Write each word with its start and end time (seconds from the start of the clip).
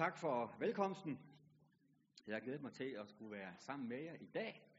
tak 0.00 0.18
for 0.18 0.56
velkomsten. 0.58 1.20
Jeg 2.26 2.34
har 2.34 2.40
glædet 2.40 2.62
mig 2.62 2.72
til 2.72 2.84
at 2.84 3.08
skulle 3.08 3.30
være 3.30 3.54
sammen 3.58 3.88
med 3.88 4.02
jer 4.02 4.14
i 4.14 4.26
dag. 4.26 4.72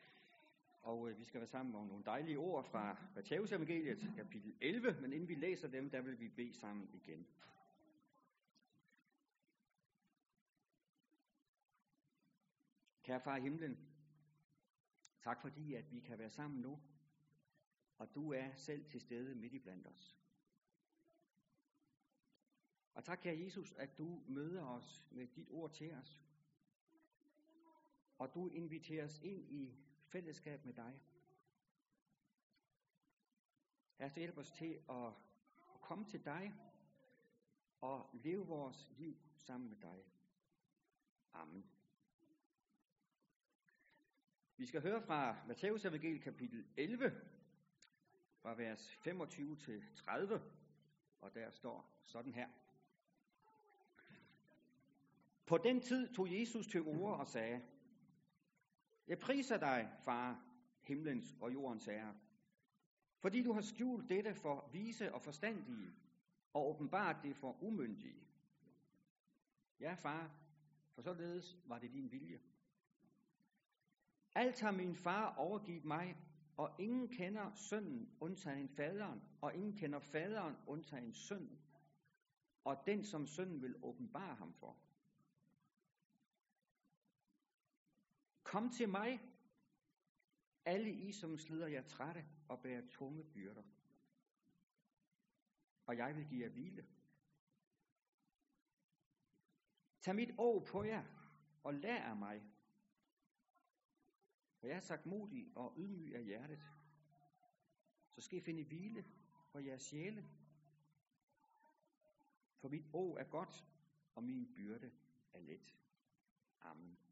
Og 0.82 1.09
øh, 1.09 1.20
vi 1.20 1.24
skal 1.24 1.40
være 1.40 1.47
sammen 1.47 1.75
om 1.75 1.88
nogle 1.88 2.04
dejlige 2.05 2.38
ord 2.38 2.66
fra 2.66 2.97
Matteus 3.16 3.51
evangeliet, 3.51 4.13
kapitel 4.15 4.55
11. 4.61 5.01
Men 5.01 5.13
inden 5.13 5.29
vi 5.29 5.35
læser 5.35 5.67
dem, 5.67 5.89
der 5.89 6.01
vil 6.01 6.19
vi 6.19 6.29
bede 6.29 6.53
sammen 6.53 6.89
igen. 6.93 7.27
Kære 13.03 13.21
far 13.21 13.38
i 13.38 13.41
himlen, 13.41 13.77
tak 15.19 15.41
fordi, 15.41 15.73
at 15.73 15.91
vi 15.91 15.99
kan 15.99 16.19
være 16.19 16.29
sammen 16.29 16.61
nu. 16.61 16.79
Og 17.97 18.15
du 18.15 18.33
er 18.33 18.53
selv 18.55 18.85
til 18.85 19.01
stede 19.01 19.35
midt 19.35 19.53
i 19.53 19.59
blandt 19.59 19.88
os. 19.88 20.20
Og 22.93 23.03
tak, 23.03 23.19
kære 23.21 23.39
Jesus, 23.39 23.73
at 23.73 23.97
du 23.97 24.23
møder 24.27 24.65
os 24.65 25.05
med 25.11 25.27
dit 25.27 25.47
ord 25.49 25.71
til 25.71 25.93
os. 25.93 26.21
Og 28.18 28.33
du 28.33 28.47
inviterer 28.47 29.05
os 29.05 29.19
ind 29.19 29.51
i 29.51 29.75
fællesskab 30.07 30.65
med 30.65 30.73
dig. 30.73 31.01
Herre, 33.98 34.09
så 34.09 34.20
hjælp 34.20 34.38
os 34.38 34.52
til 34.52 34.82
at, 34.90 35.08
at 35.73 35.82
komme 35.82 36.05
til 36.05 36.26
dig 36.26 36.55
og 37.82 38.09
leve 38.13 38.48
vores 38.48 38.91
liv 38.98 39.18
sammen 39.35 39.70
med 39.70 39.77
dig. 39.77 40.04
Amen. 41.34 41.66
Vi 44.58 44.66
skal 44.66 44.82
høre 44.82 45.02
fra 45.02 45.46
Matteus 45.48 45.85
evangeliet 45.85 46.21
kapitel 46.21 46.68
11, 46.77 47.21
fra 48.41 48.55
vers 48.55 48.96
25 48.96 49.58
til 49.58 49.84
30, 49.96 50.41
og 51.21 51.34
der 51.34 51.49
står 51.49 52.02
sådan 52.05 52.34
her. 52.34 52.49
På 55.52 55.58
den 55.58 55.82
tid 55.82 56.14
tog 56.14 56.40
Jesus 56.40 56.68
til 56.68 56.82
ord 56.82 57.20
og 57.20 57.28
sagde, 57.28 57.62
Jeg 59.07 59.20
priser 59.20 59.57
dig, 59.57 59.91
far, 60.04 60.44
himlens 60.82 61.35
og 61.41 61.54
jordens 61.54 61.85
herre, 61.85 62.16
fordi 63.20 63.44
du 63.44 63.54
har 63.54 63.62
skjult 63.62 64.09
dette 64.09 64.33
for 64.33 64.69
vise 64.73 65.13
og 65.13 65.22
forstandige, 65.22 65.94
og 66.53 66.69
åbenbart 66.69 67.16
det 67.23 67.35
for 67.35 67.63
umyndige. 67.63 68.27
Ja, 69.79 69.94
far, 69.94 70.31
for 70.94 71.02
således 71.02 71.57
var 71.66 71.79
det 71.79 71.91
din 71.91 72.11
vilje. 72.11 72.39
Alt 74.35 74.61
har 74.61 74.72
min 74.72 74.95
far 74.95 75.35
overgivet 75.35 75.85
mig, 75.85 76.17
og 76.57 76.72
ingen 76.79 77.07
kender 77.07 77.52
sønnen 77.55 78.09
undtagen 78.19 78.69
faderen, 78.69 79.22
og 79.41 79.55
ingen 79.55 79.77
kender 79.77 79.99
faderen 79.99 80.55
undtagen 80.67 81.13
sønnen, 81.13 81.59
og 82.63 82.77
den 82.85 83.03
som 83.03 83.27
sønnen 83.27 83.61
vil 83.61 83.75
åbenbare 83.83 84.35
ham 84.35 84.53
for. 84.53 84.77
Kom 88.52 88.69
til 88.69 88.89
mig, 88.89 89.21
alle 90.66 90.91
I, 90.91 91.11
som 91.11 91.38
slider 91.38 91.67
jer 91.67 91.88
trætte 91.88 92.25
og 92.47 92.61
bærer 92.61 92.88
tunge 92.89 93.23
byrder. 93.23 93.63
Og 95.85 95.97
jeg 95.97 96.16
vil 96.16 96.27
give 96.27 96.44
jer 96.44 96.49
hvile. 96.49 96.88
Tag 100.02 100.16
mit 100.16 100.31
år 100.38 100.66
på 100.66 100.83
jer, 100.83 101.05
og 101.63 101.73
lær 101.73 102.03
af 102.03 102.16
mig. 102.16 102.44
For 104.57 104.67
jeg 104.67 104.75
er 104.75 104.81
sagt 104.81 105.05
modig 105.05 105.52
og 105.55 105.73
ydmyg 105.77 106.16
af 106.16 106.23
hjertet. 106.23 106.61
Så 108.09 108.22
skal 108.22 108.38
I 108.38 108.41
finde 108.41 108.63
hvile 108.63 109.05
for 109.52 109.59
jeres 109.59 109.81
sjæle. 109.81 110.29
For 112.57 112.69
mit 112.69 112.85
år 112.94 113.17
er 113.17 113.23
godt, 113.29 113.66
og 114.16 114.23
min 114.23 114.53
byrde 114.55 114.91
er 115.33 115.39
let. 115.39 115.75
Amen. 116.61 117.10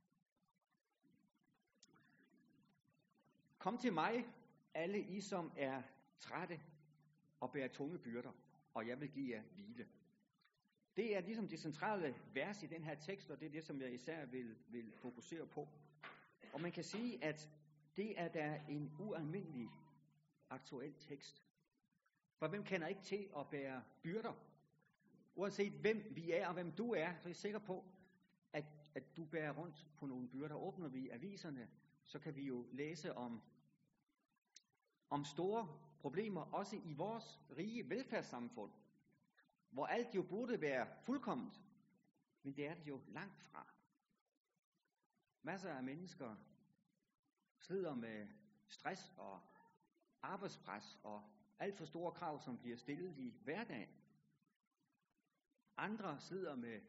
Kom 3.59 3.77
til 3.77 3.93
mig, 3.93 4.25
alle 4.73 4.99
I, 4.99 5.21
som 5.21 5.51
er 5.57 5.81
trætte 6.19 6.59
og 7.39 7.51
bærer 7.51 7.67
tunge 7.67 7.99
byrder, 7.99 8.31
og 8.73 8.87
jeg 8.87 8.99
vil 8.99 9.11
give 9.11 9.35
jer 9.35 9.43
hvile. 9.53 9.87
Det 10.95 11.15
er 11.15 11.21
ligesom 11.21 11.47
det 11.47 11.59
centrale 11.59 12.15
vers 12.33 12.63
i 12.63 12.65
den 12.65 12.83
her 12.83 12.95
tekst, 12.95 13.31
og 13.31 13.39
det 13.39 13.45
er 13.45 13.49
det, 13.49 13.63
som 13.63 13.81
jeg 13.81 13.93
især 13.93 14.25
vil, 14.25 14.57
vil 14.67 14.93
fokusere 14.95 15.47
på. 15.47 15.67
Og 16.53 16.61
man 16.61 16.71
kan 16.71 16.83
sige, 16.83 17.23
at 17.23 17.49
det 17.97 18.19
er 18.19 18.27
da 18.27 18.61
en 18.69 18.91
ualmindelig 18.99 19.69
aktuel 20.49 20.93
tekst. 20.99 21.43
For 22.37 22.47
hvem 22.47 22.63
kender 22.63 22.87
ikke 22.87 23.01
til 23.01 23.29
at 23.37 23.47
bære 23.47 23.83
byrder? 24.03 24.33
Uanset 25.35 25.73
hvem 25.73 26.03
vi 26.11 26.31
er 26.31 26.47
og 26.47 26.53
hvem 26.53 26.71
du 26.71 26.91
er, 26.91 27.13
så 27.17 27.27
er 27.27 27.29
jeg 27.29 27.35
sikker 27.35 27.59
på, 27.59 27.85
at, 28.53 28.65
at 28.95 29.17
du 29.17 29.25
bærer 29.25 29.53
rundt 29.53 29.87
på 29.97 30.05
nogle 30.05 30.29
byrder. 30.29 30.55
Åbner 30.55 30.87
vi 30.87 31.09
aviserne, 31.09 31.69
så 32.03 32.19
kan 32.19 32.35
vi 32.35 32.43
jo 32.43 32.67
læse 32.71 33.13
om, 33.13 33.41
om 35.09 35.25
store 35.25 35.79
problemer, 35.99 36.41
også 36.41 36.75
i 36.75 36.93
vores 36.93 37.39
rige 37.57 37.89
velfærdssamfund, 37.89 38.71
hvor 39.69 39.85
alt 39.85 40.15
jo 40.15 40.23
burde 40.23 40.61
være 40.61 40.87
fuldkommet, 41.03 41.61
men 42.43 42.55
det 42.55 42.67
er 42.67 42.73
det 42.73 42.87
jo 42.87 43.01
langt 43.07 43.43
fra. 43.43 43.67
Masser 45.41 45.73
af 45.73 45.83
mennesker 45.83 46.35
slider 47.59 47.95
med 47.95 48.27
stress 48.67 49.13
og 49.17 49.41
arbejdspres 50.21 50.99
og 51.03 51.23
alt 51.59 51.77
for 51.77 51.85
store 51.85 52.11
krav, 52.11 52.41
som 52.41 52.57
bliver 52.57 52.77
stillet 52.77 53.17
i 53.17 53.33
hverdagen. 53.43 53.89
Andre 55.77 56.19
slider 56.19 56.55
med, 56.55 56.81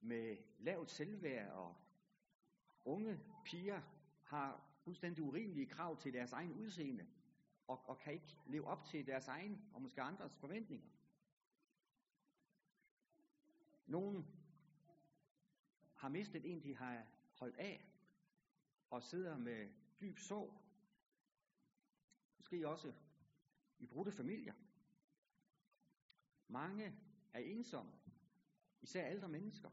med 0.00 0.36
lavt 0.58 0.90
selvværd, 0.90 1.52
og 1.52 1.76
unge 2.84 3.20
piger 3.44 3.82
har 4.24 4.64
fuldstændig 4.84 5.24
urimelige 5.24 5.66
krav 5.66 5.96
til 5.96 6.12
deres 6.12 6.32
egen 6.32 6.52
udseende, 6.52 7.06
og, 7.72 7.88
og 7.88 7.98
kan 7.98 8.12
ikke 8.12 8.36
leve 8.46 8.66
op 8.66 8.84
til 8.84 9.06
deres 9.06 9.28
egen 9.28 9.70
og 9.74 9.82
måske 9.82 10.02
andres 10.02 10.36
forventninger. 10.36 10.88
Nogen 13.86 14.26
har 15.94 16.08
mistet 16.08 16.52
en, 16.52 16.62
de 16.62 16.76
har 16.76 17.06
holdt 17.34 17.56
af, 17.56 17.84
og 18.90 19.02
sidder 19.02 19.38
med 19.38 19.68
dyb 20.00 20.18
sorg. 20.18 20.54
Måske 22.38 22.68
også 22.68 22.92
i 23.78 23.86
brudte 23.86 24.12
familier. 24.12 24.54
Mange 26.48 26.94
er 27.32 27.38
ensomme, 27.38 27.92
især 28.82 29.10
ældre 29.10 29.28
mennesker. 29.28 29.70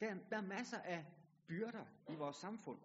Der, 0.00 0.14
der 0.30 0.36
er 0.36 0.46
masser 0.46 0.78
af 0.78 1.06
byrder 1.46 1.86
i 2.08 2.14
vores 2.14 2.36
samfund. 2.36 2.80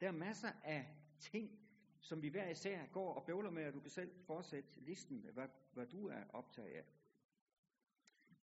Der 0.00 0.08
er 0.08 0.12
masser 0.12 0.52
af 0.64 0.96
ting, 1.18 1.65
som 2.00 2.22
vi 2.22 2.28
hver 2.28 2.48
især 2.48 2.86
går 2.86 3.14
og 3.14 3.24
bøvler 3.24 3.50
med, 3.50 3.66
og 3.66 3.74
du 3.74 3.80
kan 3.80 3.90
selv 3.90 4.10
fortsætte 4.24 4.80
listen 4.80 5.22
med, 5.22 5.32
hvad, 5.32 5.48
hvad 5.72 5.86
du 5.86 6.06
er 6.06 6.22
optaget 6.32 6.68
af. 6.68 6.84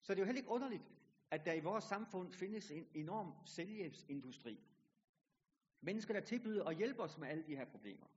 Så 0.01 0.13
det 0.13 0.19
er 0.19 0.21
jo 0.21 0.25
heller 0.25 0.41
ikke 0.41 0.51
underligt, 0.51 0.83
at 1.31 1.45
der 1.45 1.53
i 1.53 1.59
vores 1.59 1.83
samfund 1.83 2.33
findes 2.33 2.71
en 2.71 2.87
enorm 2.93 3.33
selvhjælpsindustri. 3.45 4.59
Mennesker, 5.81 6.13
der 6.13 6.21
tilbyder 6.21 6.65
at 6.65 6.77
hjælpe 6.77 7.01
os 7.01 7.17
med 7.17 7.27
alle 7.27 7.43
de 7.43 7.55
her 7.55 7.65
problemer. 7.65 8.07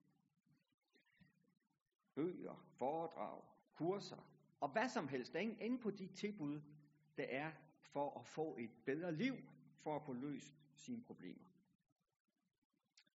Bøger, 2.14 2.66
foredrag, 2.76 3.42
kurser 3.72 4.26
og 4.60 4.68
hvad 4.68 4.88
som 4.88 5.08
helst. 5.08 5.32
Der 5.32 5.38
er 5.38 5.42
ingen 5.42 5.60
ende 5.60 5.78
på 5.78 5.90
de 5.90 6.06
tilbud, 6.06 6.60
der 7.16 7.24
er 7.24 7.52
for 7.80 8.18
at 8.18 8.26
få 8.26 8.56
et 8.58 8.70
bedre 8.84 9.12
liv, 9.12 9.36
for 9.78 9.96
at 9.96 10.02
få 10.02 10.12
løst 10.12 10.54
sine 10.74 11.02
problemer. 11.02 11.48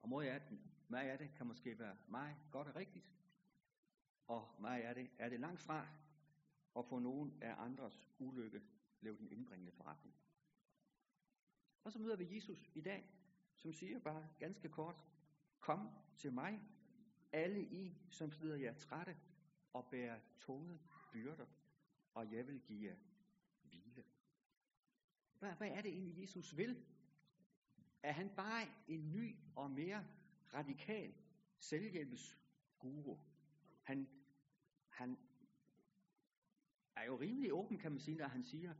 Og 0.01 0.09
mod 0.09 0.25
af 0.25 0.41
meget 0.87 1.09
af 1.09 1.17
det 1.17 1.33
kan 1.35 1.47
måske 1.47 1.79
være 1.79 1.97
meget 2.07 2.37
godt 2.51 2.67
og 2.67 2.75
rigtigt, 2.75 3.11
og 4.27 4.55
meget 4.59 4.83
af 4.83 4.95
det 4.95 5.09
er 5.19 5.29
det 5.29 5.39
langt 5.39 5.61
fra, 5.61 5.87
og 6.73 6.85
få 6.85 6.99
nogen 6.99 7.37
af 7.41 7.55
andres 7.57 8.09
ulykke 8.19 8.61
blev 8.99 9.17
den 9.17 9.31
indbringende 9.31 9.71
forretning. 9.71 10.15
Og 11.83 11.91
så 11.91 11.99
møder 11.99 12.15
vi 12.15 12.35
Jesus 12.35 12.69
i 12.73 12.81
dag, 12.81 13.09
som 13.55 13.73
siger 13.73 13.99
bare 13.99 14.29
ganske 14.39 14.69
kort, 14.69 14.95
kom 15.59 15.89
til 16.17 16.33
mig, 16.33 16.61
alle 17.31 17.63
I, 17.63 17.97
som 18.09 18.31
slider 18.31 18.55
jer 18.55 18.73
trætte 18.73 19.17
og 19.73 19.87
bærer 19.91 20.19
tunge 20.39 20.79
byrder, 21.11 21.45
og 22.13 22.31
jeg 22.31 22.47
vil 22.47 22.61
give 22.61 22.89
jer 22.89 22.95
hvile. 23.61 24.03
Hvad, 25.39 25.53
hvad 25.53 25.69
er 25.69 25.81
det 25.81 25.91
egentlig, 25.91 26.21
Jesus 26.21 26.57
vil? 26.57 26.85
Er 28.03 28.11
han 28.11 28.29
bare 28.35 28.67
en 28.87 29.11
ny 29.11 29.35
og 29.55 29.71
mere 29.71 30.07
radikal 30.55 31.13
selvhjælpsguru? 31.59 33.17
Han, 33.83 34.09
han 34.89 35.17
er 36.95 37.03
jo 37.03 37.19
rimelig 37.19 37.53
åben, 37.53 37.77
kan 37.77 37.91
man 37.91 37.99
sige, 37.99 38.17
når 38.17 38.27
han 38.27 38.43
siger, 38.43 38.73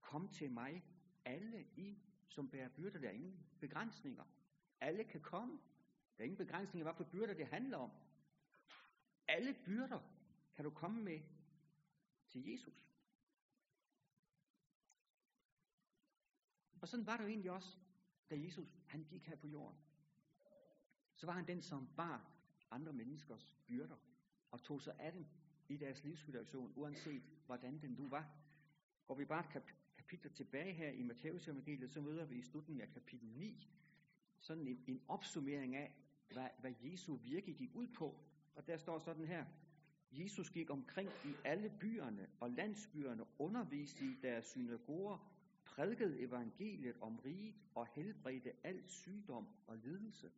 kom 0.00 0.28
til 0.28 0.50
mig, 0.50 0.84
alle 1.24 1.66
I, 1.76 1.98
som 2.28 2.50
bærer 2.50 2.68
byrder. 2.68 3.00
Der 3.00 3.08
er 3.08 3.12
ingen 3.12 3.46
begrænsninger. 3.60 4.24
Alle 4.80 5.04
kan 5.04 5.20
komme. 5.20 5.60
Der 6.16 6.22
er 6.22 6.24
ingen 6.24 6.46
begrænsninger, 6.46 6.84
hvad 6.84 6.94
for 6.94 7.04
byrder 7.04 7.34
det 7.34 7.46
handler 7.46 7.76
om. 7.78 7.90
Alle 9.28 9.56
byrder 9.64 10.00
kan 10.54 10.64
du 10.64 10.70
komme 10.70 11.02
med 11.02 11.20
til 12.28 12.46
Jesus. 12.46 12.92
Og 16.80 16.88
sådan 16.88 17.06
var 17.06 17.16
det 17.16 17.24
jo 17.24 17.28
egentlig 17.28 17.50
også, 17.50 17.78
da 18.30 18.40
Jesus 18.40 18.80
han 18.86 19.04
gik 19.04 19.26
her 19.26 19.36
på 19.36 19.46
jorden. 19.46 19.78
Så 21.22 21.26
var 21.26 21.32
han 21.32 21.46
den, 21.46 21.62
som 21.62 21.88
bar 21.96 22.30
andre 22.70 22.92
menneskers 22.92 23.56
byrder 23.66 23.96
og 24.50 24.62
tog 24.62 24.82
sig 24.82 24.94
af 24.98 25.12
dem 25.12 25.26
i 25.68 25.76
deres 25.76 26.04
livssituation, 26.04 26.72
uanset 26.76 27.22
hvordan 27.46 27.78
den 27.80 27.90
nu 27.90 28.08
var. 28.08 28.30
Går 29.06 29.14
vi 29.14 29.24
bare 29.24 29.40
et 29.40 29.50
kap- 29.56 29.72
kapitel 29.96 30.30
tilbage 30.32 30.72
her 30.72 30.90
i 30.90 31.02
Matteus 31.02 31.48
evangeliet, 31.48 31.90
så 31.90 32.00
møder 32.00 32.24
vi 32.24 32.38
i 32.38 32.42
slutningen 32.42 32.82
af 32.82 32.92
kapitel 32.92 33.28
9 33.28 33.68
sådan 34.38 34.68
en, 34.68 34.84
en 34.86 35.02
opsummering 35.08 35.76
af, 35.76 35.94
hvad, 36.32 36.48
hvad 36.58 36.74
Jesu 36.82 37.16
virke 37.16 37.52
gik 37.54 37.74
ud 37.74 37.86
på. 37.88 38.18
Og 38.54 38.66
der 38.66 38.76
står 38.76 38.98
sådan 38.98 39.26
her, 39.26 39.44
Jesus 40.12 40.50
gik 40.50 40.70
omkring 40.70 41.10
i 41.24 41.34
alle 41.44 41.72
byerne 41.80 42.28
og 42.40 42.50
landsbyerne, 42.50 43.24
underviste 43.38 44.04
i 44.04 44.16
deres 44.22 44.44
synagoger, 44.46 45.32
prædikede 45.64 46.20
evangeliet 46.20 46.96
om 47.00 47.18
riget 47.18 47.54
og 47.74 47.86
helbredte 47.86 48.52
al 48.66 48.88
sygdom 48.88 49.48
og 49.66 49.76
lidelse. 49.76 50.30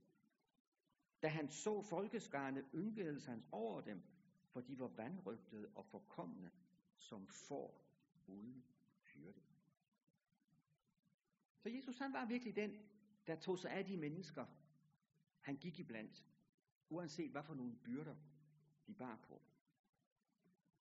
Da 1.25 1.29
han 1.29 1.49
så 1.49 1.83
folkeskarne, 1.83 2.65
ynkedes 2.75 3.27
han 3.27 3.45
over 3.53 3.81
dem, 3.81 4.03
for 4.47 4.61
de 4.61 4.79
var 4.79 4.89
vandrygtede 4.89 5.69
og 5.75 5.87
forkomne, 5.87 6.51
som 6.97 7.27
får 7.27 7.85
uden 8.27 8.65
hyrde. 9.03 9.41
Så 11.59 11.69
Jesus 11.69 11.99
han 11.99 12.13
var 12.13 12.27
virkelig 12.27 12.57
den, 12.57 12.79
der 13.27 13.37
tog 13.37 13.59
sig 13.59 13.71
af 13.71 13.85
de 13.85 13.97
mennesker, 13.97 14.47
han 15.41 15.57
gik 15.57 15.79
iblandt, 15.79 16.25
uanset 16.89 17.31
hvad 17.31 17.43
for 17.43 17.55
nogle 17.55 17.77
byrder 17.85 18.17
de 18.87 18.95
bar 18.95 19.17
på. 19.29 19.43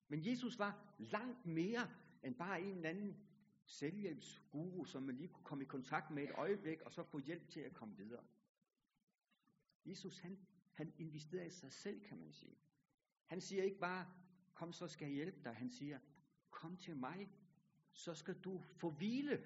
Men 0.08 0.26
Jesus 0.26 0.58
var 0.58 0.94
langt 0.98 1.46
mere 1.46 1.90
end 2.22 2.34
bare 2.34 2.62
en 2.62 2.76
eller 2.76 2.90
anden 2.90 3.16
selvhjælpsguru, 3.64 4.84
som 4.84 5.02
man 5.02 5.16
lige 5.16 5.28
kunne 5.28 5.44
komme 5.44 5.64
i 5.64 5.66
kontakt 5.66 6.10
med 6.10 6.22
et 6.22 6.32
øjeblik, 6.34 6.80
og 6.80 6.92
så 6.92 7.02
få 7.02 7.18
hjælp 7.18 7.48
til 7.48 7.60
at 7.60 7.74
komme 7.74 7.96
videre. 7.96 8.24
Jesus, 9.84 10.18
han, 10.18 10.38
han 10.72 10.92
investerer 10.98 11.44
i 11.44 11.50
sig 11.50 11.72
selv, 11.72 12.00
kan 12.00 12.18
man 12.18 12.32
sige. 12.32 12.58
Han 13.26 13.40
siger 13.40 13.62
ikke 13.62 13.78
bare, 13.78 14.12
kom 14.54 14.72
så 14.72 14.88
skal 14.88 15.06
jeg 15.06 15.14
hjælpe 15.14 15.44
dig. 15.44 15.54
Han 15.54 15.70
siger, 15.70 15.98
kom 16.50 16.76
til 16.76 16.96
mig, 16.96 17.30
så 17.92 18.14
skal 18.14 18.34
du 18.40 18.58
få 18.58 18.90
hvile. 18.90 19.44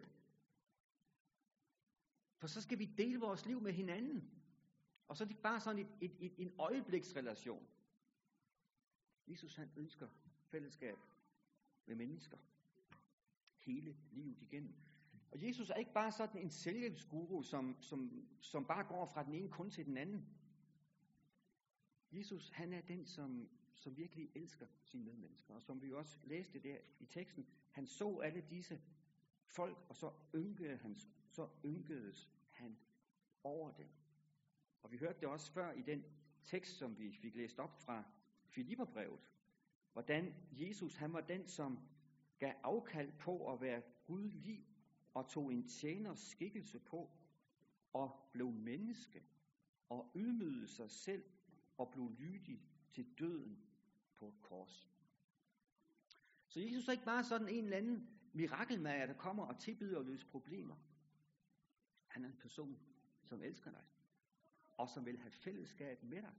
For 2.36 2.46
så 2.46 2.60
skal 2.60 2.78
vi 2.78 2.84
dele 2.84 3.20
vores 3.20 3.46
liv 3.46 3.60
med 3.60 3.72
hinanden. 3.72 4.30
Og 5.08 5.16
så 5.16 5.24
er 5.24 5.26
det 5.26 5.30
ikke 5.30 5.42
bare 5.42 5.60
sådan 5.60 5.78
et, 5.78 5.88
et, 6.00 6.16
et, 6.20 6.34
en 6.38 6.52
øjebliksrelation. 6.58 7.68
Jesus 9.26 9.56
han 9.56 9.70
ønsker 9.76 10.08
fællesskab 10.42 10.98
med 11.86 11.96
mennesker. 11.96 12.38
Hele 13.58 13.96
livet 14.10 14.42
igennem. 14.42 14.87
Og 15.30 15.46
Jesus 15.46 15.70
er 15.70 15.74
ikke 15.74 15.92
bare 15.92 16.12
sådan 16.12 16.40
en 16.40 16.50
selvhjælpsguru, 16.50 17.42
som, 17.42 17.76
som, 17.80 18.26
som 18.40 18.66
bare 18.66 18.84
går 18.84 19.06
fra 19.06 19.24
den 19.24 19.34
ene 19.34 19.48
kun 19.48 19.70
til 19.70 19.86
den 19.86 19.96
anden. 19.96 20.26
Jesus, 22.12 22.50
han 22.50 22.72
er 22.72 22.80
den, 22.80 23.06
som, 23.06 23.48
som 23.74 23.96
virkelig 23.96 24.30
elsker 24.34 24.66
sine 24.82 25.04
medmennesker. 25.04 25.54
Og 25.54 25.62
som 25.62 25.82
vi 25.82 25.92
også 25.92 26.18
læste 26.24 26.58
der 26.58 26.76
i 27.00 27.06
teksten, 27.06 27.46
han 27.70 27.86
så 27.86 28.18
alle 28.18 28.40
disse 28.40 28.80
folk, 29.44 29.78
og 29.88 29.96
så 29.96 30.12
ynkede 30.34 30.76
han, 30.76 30.96
så 31.28 31.48
ynkedes 31.64 32.30
han 32.50 32.78
over 33.44 33.70
dem. 33.70 33.88
Og 34.82 34.92
vi 34.92 34.96
hørte 34.96 35.20
det 35.20 35.28
også 35.28 35.52
før 35.52 35.72
i 35.72 35.82
den 35.82 36.04
tekst, 36.44 36.76
som 36.76 36.98
vi 36.98 37.12
fik 37.12 37.34
læst 37.34 37.58
op 37.58 37.80
fra 37.80 38.04
Filipperbrevet, 38.46 39.30
hvordan 39.92 40.34
Jesus 40.52 40.94
han 40.94 41.12
var 41.12 41.20
den, 41.20 41.48
som 41.48 41.78
gav 42.38 42.54
afkald 42.62 43.12
på 43.12 43.52
at 43.52 43.60
være 43.60 43.82
Gud 44.06 44.30
liv, 44.30 44.64
og 45.14 45.28
tog 45.28 45.52
en 45.52 45.68
tjeners 45.68 46.18
skikkelse 46.18 46.78
på, 46.78 47.10
og 47.92 48.30
blev 48.32 48.50
menneske, 48.50 49.24
og 49.88 50.12
ydmygede 50.14 50.68
sig 50.68 50.90
selv, 50.90 51.24
og 51.78 51.90
blev 51.90 52.10
lydig 52.18 52.62
til 52.90 53.18
døden 53.18 53.62
på 54.16 54.28
et 54.28 54.42
kors. 54.42 54.88
Så 56.48 56.60
Jesus 56.60 56.88
er 56.88 56.92
ikke 56.92 57.04
bare 57.04 57.24
sådan 57.24 57.48
en 57.48 57.64
eller 57.64 57.76
anden 57.76 58.18
mirakelmager, 58.32 59.06
der 59.06 59.14
kommer 59.14 59.46
og 59.46 59.58
tilbyder 59.58 59.98
at 59.98 60.06
løse 60.06 60.26
problemer. 60.26 60.76
Han 62.06 62.24
er 62.24 62.28
en 62.28 62.36
person, 62.36 62.78
som 63.22 63.42
elsker 63.42 63.70
dig, 63.70 63.84
og 64.70 64.88
som 64.88 65.06
vil 65.06 65.18
have 65.18 65.30
fællesskab 65.30 66.02
med 66.02 66.22
dig, 66.22 66.34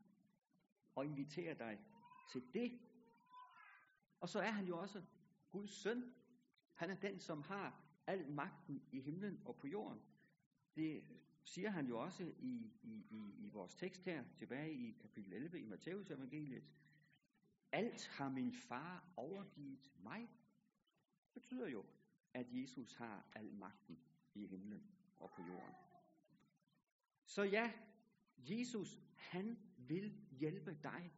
og 0.96 1.06
inviterer 1.06 1.54
dig 1.54 1.80
til 2.32 2.54
det. 2.54 2.80
Og 4.20 4.30
så 4.30 4.40
er 4.40 4.52
han 4.52 4.68
jo 4.68 4.78
også 4.78 5.04
Guds 5.52 5.72
søn. 5.72 6.14
Han 6.74 6.90
er 6.90 6.96
den, 6.96 7.20
som 7.20 7.42
har 7.42 7.89
al 8.10 8.32
magten 8.32 8.84
i 8.92 9.00
himlen 9.02 9.42
og 9.46 9.56
på 9.56 9.68
jorden. 9.68 10.02
Det 10.76 11.04
siger 11.44 11.70
han 11.70 11.88
jo 11.88 12.00
også 12.00 12.24
i, 12.40 12.72
i, 12.84 13.06
i, 13.10 13.46
i 13.46 13.50
vores 13.50 13.76
tekst 13.76 14.06
her, 14.06 14.24
tilbage 14.36 14.74
i 14.74 14.92
kapitel 15.02 15.34
11 15.34 15.60
i 15.60 15.66
Matteus 15.66 16.12
evangeliet. 16.12 16.64
Alt 17.72 18.08
har 18.08 18.30
min 18.30 18.54
far 18.54 19.14
overgivet 19.18 19.92
mig. 20.04 20.30
Det 21.34 21.42
betyder 21.42 21.68
jo, 21.68 21.86
at 22.34 22.48
Jesus 22.52 22.94
har 22.94 23.28
al 23.36 23.54
magten 23.54 24.00
i 24.34 24.48
himlen 24.48 24.84
og 25.20 25.32
på 25.32 25.42
jorden. 25.42 25.76
Så 27.26 27.44
ja, 27.44 27.74
Jesus, 28.38 29.00
han 29.16 29.60
vil 29.78 30.28
hjælpe 30.32 30.78
dig 30.84 31.14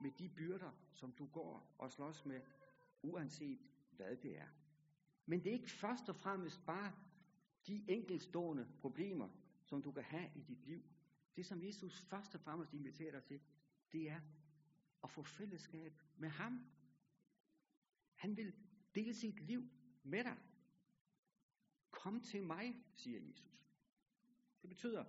med 0.00 0.10
de 0.18 0.28
byrder, 0.28 0.72
som 0.92 1.12
du 1.12 1.26
går 1.26 1.74
og 1.78 1.90
slås 1.90 2.26
med, 2.26 2.40
uanset 3.02 3.60
hvad 3.90 4.16
det 4.16 4.38
er. 4.38 4.48
Men 5.32 5.44
det 5.44 5.50
er 5.50 5.54
ikke 5.54 5.70
først 5.70 6.08
og 6.08 6.16
fremmest 6.16 6.66
bare 6.66 6.92
de 7.66 7.84
enkeltstående 7.88 8.68
problemer, 8.80 9.28
som 9.64 9.82
du 9.82 9.92
kan 9.92 10.02
have 10.02 10.30
i 10.34 10.40
dit 10.40 10.66
liv. 10.66 10.82
Det, 11.36 11.46
som 11.46 11.62
Jesus 11.62 12.00
først 12.00 12.34
og 12.34 12.40
fremmest 12.40 12.72
inviterer 12.72 13.10
dig 13.10 13.24
til, 13.24 13.40
det 13.92 14.10
er 14.10 14.20
at 15.04 15.10
få 15.10 15.22
fællesskab 15.22 16.02
med 16.16 16.28
ham. 16.28 16.66
Han 18.14 18.36
vil 18.36 18.54
dele 18.94 19.14
sit 19.14 19.40
liv 19.40 19.68
med 20.02 20.24
dig. 20.24 20.36
Kom 21.90 22.20
til 22.20 22.42
mig, 22.42 22.84
siger 22.92 23.20
Jesus. 23.20 23.60
Det 24.62 24.68
betyder, 24.68 25.04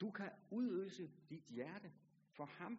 du 0.00 0.10
kan 0.10 0.30
udøse 0.50 1.10
dit 1.28 1.44
hjerte 1.44 1.92
for 2.30 2.44
ham. 2.44 2.78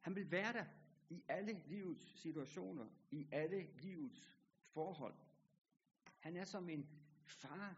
Han 0.00 0.14
vil 0.14 0.30
være 0.30 0.52
der 0.52 0.66
i 1.10 1.24
alle 1.28 1.62
livets 1.66 2.20
situationer, 2.20 2.88
i 3.10 3.28
alle 3.32 3.68
livets 3.82 4.35
forhold. 4.76 5.14
Han 6.18 6.36
er 6.36 6.44
som 6.44 6.68
en 6.68 6.88
far, 7.24 7.76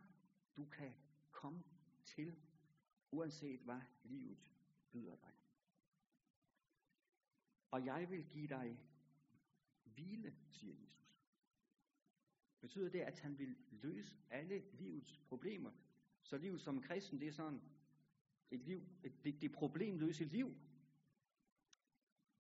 du 0.57 0.65
kan 0.65 0.95
komme 1.31 1.63
til, 2.05 2.37
uanset 3.11 3.61
hvad 3.61 3.81
livet 4.05 4.53
byder 4.91 5.17
dig. 5.17 5.33
Og 7.71 7.85
jeg 7.85 8.11
vil 8.11 8.25
give 8.29 8.49
dig 8.49 8.79
hvile, 9.85 10.37
siger 10.49 10.75
Jesus. 10.75 11.17
Betyder 12.61 12.91
det, 12.91 13.01
at 13.01 13.21
han 13.21 13.39
vil 13.39 13.57
løse 13.71 14.17
alle 14.31 14.65
livets 14.73 15.19
problemer? 15.19 15.73
Så 16.23 16.39
livet 16.39 16.61
som 16.61 16.83
kristen, 16.83 17.21
det 17.21 17.29
er 17.29 17.33
sådan 17.33 17.63
et 18.51 18.61
liv, 18.61 18.83
et, 19.03 19.25
det, 19.25 19.43
det 19.43 19.53
problemløse 19.53 20.25
liv. 20.25 20.57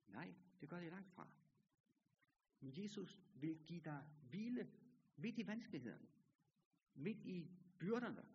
Nej, 0.08 0.34
det 0.60 0.68
gør 0.68 0.80
det 0.80 0.90
langt 0.90 1.10
fra. 1.10 1.28
Men 2.60 2.82
Jesus 2.82 3.20
vil 3.34 3.58
give 3.64 3.80
dig 3.80 4.04
hvile 4.30 4.70
midt 5.16 5.38
i 5.38 5.46
vanskelighederne, 5.46 6.08
midt 6.94 7.24
i 7.24 7.50
byrderne, 7.78 8.26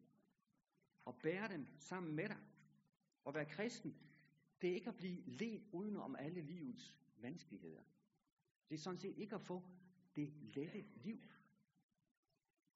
og 1.06 1.20
bære 1.22 1.50
dem 1.50 1.68
sammen 1.80 2.16
med 2.16 2.30
dig. 2.30 2.40
Og 3.24 3.34
være 3.34 3.46
kristen, 3.46 3.96
det 4.62 4.70
er 4.70 4.74
ikke 4.74 4.90
at 4.90 4.98
blive 4.98 5.22
let 5.26 5.64
uden 5.72 5.96
om 5.96 6.16
alle 6.16 6.42
livets 6.42 6.98
vanskeligheder. 7.18 7.84
Det 8.70 8.76
er 8.76 8.80
sådan 8.80 9.00
set 9.00 9.18
ikke 9.18 9.36
at 9.36 9.42
få 9.42 9.64
det 10.16 10.34
lette 10.42 10.86
liv, 10.96 11.22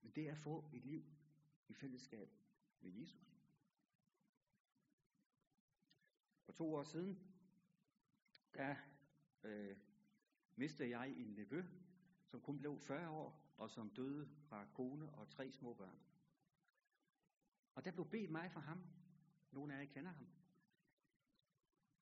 men 0.01 0.11
det 0.11 0.27
er 0.27 0.31
at 0.31 0.37
få 0.37 0.69
et 0.73 0.85
liv 0.85 1.05
i 1.67 1.73
fællesskab 1.73 2.29
med 2.81 2.91
Jesus. 2.91 3.37
For 6.45 6.51
to 6.51 6.73
år 6.75 6.83
siden, 6.83 7.19
der 8.53 8.75
øh, 9.43 9.77
mistede 10.57 10.89
jeg 10.89 11.09
en 11.09 11.27
nevø, 11.27 11.63
som 12.25 12.41
kun 12.41 12.59
blev 12.59 12.79
40 12.79 13.09
år, 13.09 13.53
og 13.57 13.69
som 13.69 13.89
døde 13.89 14.29
fra 14.49 14.65
kone 14.65 15.09
og 15.09 15.29
tre 15.29 15.51
små 15.51 15.73
børn. 15.73 15.99
Og 17.75 17.85
der 17.85 17.91
blev 17.91 18.09
bedt 18.09 18.31
mig 18.31 18.51
for 18.51 18.59
ham. 18.59 18.83
Nogle 19.51 19.73
af 19.73 19.79
jer 19.79 19.85
kender 19.85 20.11
ham. 20.11 20.27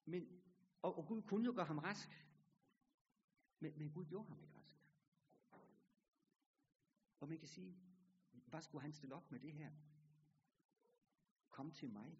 Men, 0.05 0.41
og, 0.81 0.97
og 0.97 1.07
Gud 1.07 1.21
kunne 1.21 1.45
jo 1.45 1.53
gøre 1.55 1.65
ham 1.65 1.77
rask. 1.77 2.09
Men, 3.59 3.77
men 3.77 3.91
Gud 3.91 4.05
gjorde 4.05 4.27
ham 4.27 4.39
ikke 4.39 4.53
rask. 4.57 4.77
Og 7.19 7.29
man 7.29 7.39
kan 7.39 7.47
sige, 7.47 7.77
hvad 8.31 8.61
skulle 8.61 8.81
han 8.81 8.93
stille 8.93 9.15
op 9.15 9.31
med 9.31 9.39
det 9.39 9.53
her? 9.53 9.71
Kom 11.49 11.71
til 11.71 11.89
mig. 11.89 12.19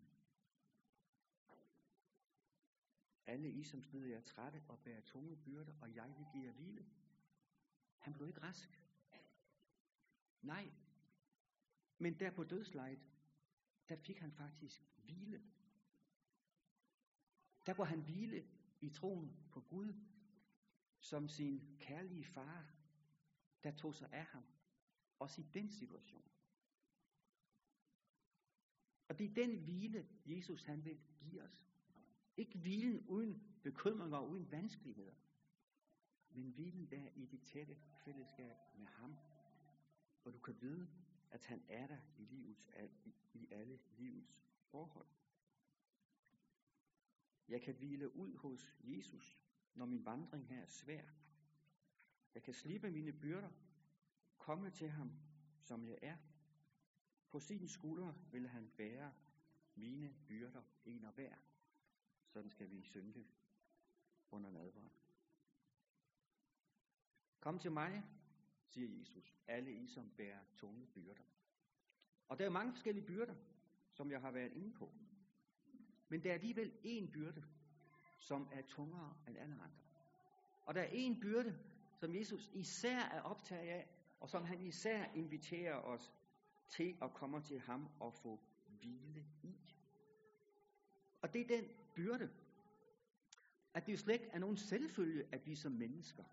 Alle 3.25 3.49
I, 3.51 3.63
som 3.63 3.83
snyder 3.83 4.07
jer 4.07 4.21
trætte 4.21 4.63
og 4.67 4.79
bærer 4.79 5.01
tunge 5.01 5.35
byrder, 5.35 5.73
og 5.81 5.95
jeg 5.95 6.13
vil 6.17 6.25
give 6.33 6.45
jer 6.45 6.53
hvile. 6.53 6.85
Han 7.99 8.13
blev 8.13 8.27
ikke 8.27 8.41
rask. 8.41 8.81
Nej, 10.41 10.71
Men 11.97 12.19
der 12.19 12.31
på 12.31 12.43
dødslejet, 12.43 12.99
der 13.89 13.95
fik 13.95 14.19
han 14.19 14.31
faktisk 14.31 14.83
hvile. 14.97 15.43
Der 17.65 17.73
kunne 17.73 17.87
han 17.87 18.01
hvile 18.01 18.47
i 18.81 18.89
troen 18.89 19.37
på 19.51 19.61
Gud, 19.61 19.93
som 20.99 21.29
sin 21.29 21.77
kærlige 21.79 22.25
far, 22.25 22.73
der 23.63 23.71
tog 23.71 23.95
sig 23.95 24.13
af 24.13 24.25
ham, 24.25 24.43
også 25.19 25.41
i 25.41 25.45
den 25.53 25.69
situation. 25.69 26.31
Og 29.07 29.19
det 29.19 29.29
er 29.29 29.33
den 29.33 29.63
hvile, 29.63 30.07
Jesus 30.25 30.63
han 30.63 30.85
vil 30.85 30.99
give 31.19 31.41
os. 31.41 31.74
Ikke 32.37 32.57
hvilen 32.57 33.05
uden 33.07 33.43
bekymringer 33.63 34.17
og 34.17 34.29
uden 34.29 34.51
vanskeligheder, 34.51 35.15
men 36.29 36.49
hvilen 36.49 36.89
der 36.91 37.09
i 37.15 37.25
det 37.25 37.41
tætte 37.41 37.77
fællesskab 38.05 38.55
med 38.75 38.87
ham, 38.87 39.17
hvor 40.21 40.31
du 40.31 40.39
kan 40.39 40.61
vide, 40.61 40.87
at 41.31 41.45
han 41.45 41.63
er 41.67 41.87
der 41.87 41.97
i, 42.17 42.25
livets, 42.25 42.69
i 43.33 43.47
alle 43.51 43.79
livets 43.97 44.45
forhold. 44.61 45.07
Jeg 47.47 47.61
kan 47.61 47.75
hvile 47.75 48.15
ud 48.15 48.35
hos 48.35 48.75
Jesus, 48.83 49.39
når 49.75 49.85
min 49.85 50.05
vandring 50.05 50.47
her 50.47 50.61
er 50.61 50.67
svær. 50.67 51.03
Jeg 52.33 52.43
kan 52.43 52.53
slippe 52.53 52.91
mine 52.91 53.13
byrder, 53.13 53.49
komme 54.37 54.69
til 54.69 54.89
ham, 54.89 55.11
som 55.59 55.87
jeg 55.87 55.99
er. 56.01 56.17
På 57.29 57.39
sin 57.39 57.67
skulder 57.67 58.13
vil 58.31 58.47
han 58.47 58.71
bære 58.77 59.13
mine 59.75 60.15
byrder 60.27 60.63
en 60.85 61.05
og 61.05 61.13
hver. 61.13 61.35
Sådan 62.35 62.49
skal 62.49 62.71
vi 62.71 62.81
synke 62.81 63.25
under 64.31 64.51
nadveren. 64.51 64.91
Kom 67.39 67.59
til 67.59 67.71
mig, 67.71 68.03
siger 68.67 68.99
Jesus, 68.99 69.35
alle 69.47 69.73
I, 69.73 69.87
som 69.87 70.09
bærer 70.17 70.39
tunge 70.55 70.87
byrder. 70.87 71.23
Og 72.27 72.39
der 72.39 72.45
er 72.45 72.49
mange 72.49 72.73
forskellige 72.73 73.05
byrder, 73.05 73.35
som 73.91 74.11
jeg 74.11 74.21
har 74.21 74.31
været 74.31 74.53
inde 74.53 74.73
på. 74.73 74.91
Men 76.09 76.23
der 76.23 76.29
er 76.29 76.33
alligevel 76.33 76.71
én 76.71 77.11
byrde, 77.11 77.43
som 78.17 78.47
er 78.51 78.61
tungere 78.61 79.17
end 79.27 79.37
alle 79.37 79.53
andre. 79.55 79.83
Og 80.65 80.75
der 80.75 80.81
er 80.81 80.89
én 80.89 81.21
byrde, 81.21 81.59
som 81.99 82.15
Jesus 82.15 82.49
især 82.53 82.99
er 82.99 83.21
optaget 83.21 83.69
af, 83.69 83.89
og 84.19 84.29
som 84.29 84.43
han 84.43 84.61
især 84.61 85.05
inviterer 85.13 85.75
os 85.75 86.13
til 86.69 86.97
at 87.01 87.13
komme 87.13 87.41
til 87.41 87.59
ham 87.59 87.87
og 87.99 88.13
få 88.13 88.39
hvile 88.67 89.25
i. 89.43 89.55
Og 91.21 91.33
det 91.33 91.41
er 91.41 91.47
den 91.47 91.84
byrde, 91.95 92.29
at 93.73 93.85
det 93.85 93.91
jo 93.91 93.97
slet 93.97 94.13
ikke 94.13 94.29
er 94.33 94.39
nogen 94.39 94.57
selvfølge, 94.57 95.27
at 95.31 95.47
vi 95.47 95.55
som 95.55 95.71
mennesker 95.71 96.23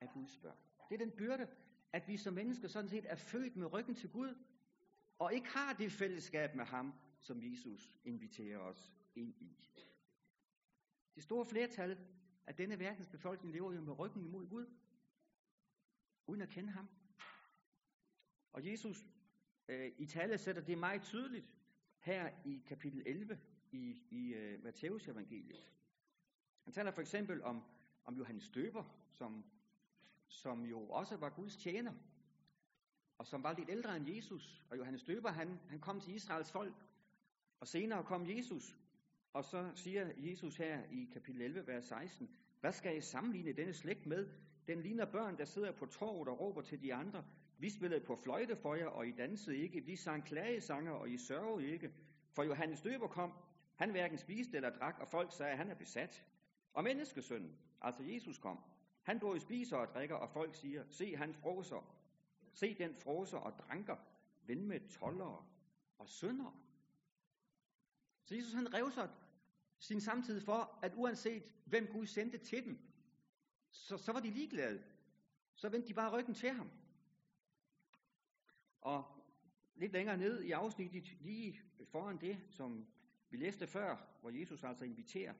er 0.00 0.06
Guds 0.12 0.36
børn. 0.36 0.56
Det 0.88 0.94
er 0.94 0.98
den 0.98 1.10
byrde, 1.10 1.48
at 1.92 2.08
vi 2.08 2.16
som 2.16 2.34
mennesker 2.34 2.68
sådan 2.68 2.88
set 2.88 3.04
er 3.08 3.16
født 3.16 3.56
med 3.56 3.72
ryggen 3.72 3.94
til 3.94 4.10
Gud, 4.10 4.34
og 5.18 5.34
ikke 5.34 5.48
har 5.48 5.72
det 5.72 5.92
fællesskab 5.92 6.54
med 6.54 6.64
ham, 6.64 6.94
som 7.20 7.42
Jesus 7.42 7.96
inviterer 8.04 8.58
os 8.58 8.94
ind 9.14 9.34
i. 9.40 9.56
Det 11.14 11.22
store 11.22 11.46
flertal 11.46 11.98
af 12.46 12.54
denne 12.54 12.78
verdens 12.78 13.08
befolkning 13.08 13.52
lever 13.52 13.72
jo 13.72 13.80
med 13.80 13.98
ryggen 13.98 14.24
imod 14.24 14.48
Gud, 14.48 14.66
uden 16.26 16.40
at 16.40 16.48
kende 16.48 16.70
ham. 16.70 16.88
Og 18.52 18.66
Jesus 18.70 19.06
øh, 19.68 19.92
i 19.98 20.06
tale 20.06 20.38
sætter 20.38 20.62
det 20.62 20.78
meget 20.78 21.02
tydeligt 21.02 21.46
her 21.98 22.30
i 22.44 22.62
kapitel 22.66 23.02
11 23.06 23.40
i, 23.74 23.96
i 24.10 24.34
uh, 24.34 24.64
Matteus 24.64 25.08
evangeliet. 25.08 25.72
Han 26.64 26.72
taler 26.72 26.90
for 26.90 27.00
eksempel 27.00 27.42
om, 27.42 27.62
om 28.04 28.14
Johannes 28.16 28.50
Døber, 28.50 28.84
som, 29.10 29.44
som 30.26 30.64
jo 30.64 30.88
også 30.88 31.16
var 31.16 31.30
Guds 31.30 31.56
tjener, 31.56 31.92
og 33.18 33.26
som 33.26 33.42
var 33.42 33.52
lidt 33.52 33.68
ældre 33.68 33.96
end 33.96 34.08
Jesus. 34.08 34.64
Og 34.70 34.78
Johannes 34.78 35.02
Døber, 35.04 35.30
han, 35.30 35.60
han 35.68 35.80
kom 35.80 36.00
til 36.00 36.14
Israels 36.14 36.52
folk, 36.52 36.74
og 37.60 37.68
senere 37.68 38.04
kom 38.04 38.28
Jesus, 38.28 38.78
og 39.32 39.44
så 39.44 39.70
siger 39.74 40.10
Jesus 40.16 40.56
her 40.56 40.82
i 40.90 41.08
kapitel 41.12 41.42
11, 41.42 41.66
vers 41.66 41.84
16, 41.84 42.30
hvad 42.60 42.72
skal 42.72 42.92
jeg 42.94 43.04
sammenligne 43.04 43.52
denne 43.52 43.72
slægt 43.72 44.06
med? 44.06 44.28
Den 44.68 44.80
ligner 44.80 45.04
børn, 45.04 45.38
der 45.38 45.44
sidder 45.44 45.72
på 45.72 45.86
torvet 45.86 46.28
og 46.28 46.40
råber 46.40 46.62
til 46.62 46.82
de 46.82 46.94
andre. 46.94 47.24
Vi 47.58 47.70
spillede 47.70 48.04
på 48.04 48.16
fløjte 48.16 48.56
for 48.56 48.74
jer, 48.74 48.86
og 48.86 49.08
I 49.08 49.12
dansede 49.12 49.56
ikke. 49.56 49.80
Vi 49.80 49.96
sang 49.96 50.24
klagesanger, 50.24 50.92
og 50.92 51.10
I 51.10 51.18
sørgede 51.18 51.66
ikke. 51.66 51.92
For 52.32 52.42
Johannes 52.42 52.80
Døber 52.80 53.08
kom, 53.08 53.32
han 53.76 53.90
hverken 53.90 54.18
spiste 54.18 54.56
eller 54.56 54.70
drak, 54.70 54.98
og 55.00 55.08
folk 55.08 55.32
sagde, 55.32 55.52
at 55.52 55.58
han 55.58 55.70
er 55.70 55.74
besat. 55.74 56.26
Og 56.72 56.84
menneskesønnen, 56.84 57.58
altså 57.80 58.02
Jesus 58.02 58.38
kom, 58.38 58.60
han 59.02 59.20
både 59.20 59.40
spiser 59.40 59.76
og 59.76 59.94
drikker, 59.94 60.14
og 60.14 60.30
folk 60.30 60.54
siger, 60.54 60.84
se 60.88 61.16
han 61.16 61.34
froser, 61.34 61.96
se 62.52 62.74
den 62.74 62.94
froser 62.94 63.38
og 63.38 63.58
dranker, 63.58 63.96
ven 64.46 64.66
med 64.66 64.88
tollere 64.88 65.44
og 65.98 66.08
syndere. 66.08 66.54
Så 68.24 68.34
Jesus 68.34 68.52
han 68.52 68.74
rev 68.74 68.90
sig 68.90 69.10
sin 69.78 70.00
samtid 70.00 70.40
for, 70.40 70.78
at 70.82 70.92
uanset 70.96 71.42
hvem 71.64 71.86
Gud 71.86 72.06
sendte 72.06 72.38
til 72.38 72.64
dem, 72.64 72.78
så, 73.70 73.96
så 73.96 74.12
var 74.12 74.20
de 74.20 74.30
ligeglade. 74.30 74.84
Så 75.54 75.68
vendte 75.68 75.88
de 75.88 75.94
bare 75.94 76.10
ryggen 76.10 76.34
til 76.34 76.50
ham. 76.50 76.70
Og 78.80 79.04
lidt 79.74 79.92
længere 79.92 80.16
ned 80.16 80.42
i 80.42 80.50
afsnittet, 80.50 81.16
lige 81.20 81.60
foran 81.84 82.16
det, 82.16 82.38
som 82.50 82.86
vi 83.30 83.36
læste 83.36 83.66
før, 83.66 83.96
hvor 84.20 84.30
Jesus 84.30 84.64
altså 84.64 84.84
inviterer 84.84 85.34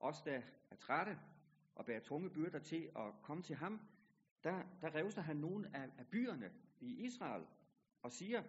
os, 0.00 0.22
der 0.22 0.42
er 0.70 0.76
trætte 0.76 1.18
og 1.74 1.84
bærer 1.86 2.00
tunge 2.00 2.30
byrder 2.30 2.58
til 2.58 2.90
at 2.96 3.22
komme 3.22 3.42
til 3.42 3.56
ham, 3.56 3.80
der, 4.44 4.62
der 4.80 4.94
revser 4.94 5.22
han 5.22 5.36
nogle 5.36 5.76
af, 5.76 5.90
af 5.98 6.06
byerne 6.06 6.52
i 6.80 7.04
Israel 7.04 7.46
og 8.02 8.12
siger, 8.12 8.42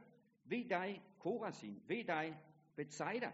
ved 0.43 0.69
dig, 0.69 1.03
Korasin, 1.19 1.83
ved 1.87 2.03
dig, 2.03 2.39
Bethsaida, 2.75 3.31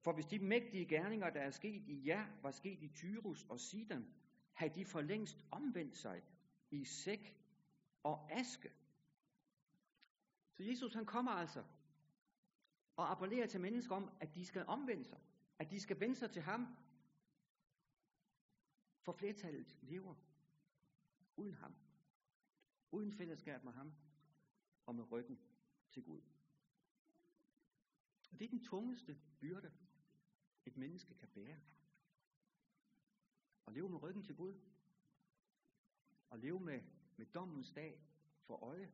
for 0.00 0.12
hvis 0.12 0.26
de 0.26 0.38
mægtige 0.38 0.86
gerninger, 0.86 1.30
der 1.30 1.40
er 1.40 1.50
sket 1.50 1.82
i 1.88 2.02
jer, 2.06 2.26
var 2.42 2.50
sket 2.50 2.82
i 2.82 2.88
Tyrus 2.88 3.44
og 3.48 3.60
Sidon, 3.60 4.14
havde 4.52 4.74
de 4.74 4.84
for 4.84 5.00
længst 5.00 5.44
omvendt 5.50 5.96
sig 5.96 6.22
i 6.70 6.84
sæk 6.84 7.36
og 8.02 8.32
aske. 8.32 8.72
Så 10.52 10.62
Jesus 10.62 10.94
han 10.94 11.06
kommer 11.06 11.32
altså 11.32 11.64
og 12.96 13.10
appellerer 13.10 13.46
til 13.46 13.60
mennesker 13.60 13.94
om, 13.94 14.10
at 14.20 14.34
de 14.34 14.46
skal 14.46 14.66
omvende 14.66 15.04
sig. 15.04 15.18
At 15.58 15.70
de 15.70 15.80
skal 15.80 16.00
vende 16.00 16.16
sig 16.16 16.30
til 16.30 16.42
ham. 16.42 16.76
For 19.00 19.12
flertallet 19.12 19.78
lever 19.82 20.14
uden 21.36 21.54
ham. 21.54 21.74
Uden 22.90 23.12
fællesskab 23.12 23.64
med 23.64 23.72
ham. 23.72 23.92
Og 24.86 24.94
med 24.94 25.12
ryggen 25.12 25.38
til 25.90 26.04
Gud. 26.04 26.20
Og 28.30 28.38
det 28.38 28.44
er 28.44 28.50
den 28.50 28.64
tungeste 28.64 29.18
byrde, 29.40 29.72
et 30.66 30.76
menneske 30.76 31.14
kan 31.14 31.28
bære. 31.28 31.60
At 33.66 33.72
leve 33.72 33.88
med 33.88 34.02
ryggen 34.02 34.22
til 34.22 34.36
Gud. 34.36 34.54
Og 36.30 36.38
leve 36.38 36.60
med, 36.60 36.82
med 37.16 37.26
dommens 37.26 37.72
dag 37.72 38.00
for 38.42 38.56
øje. 38.64 38.92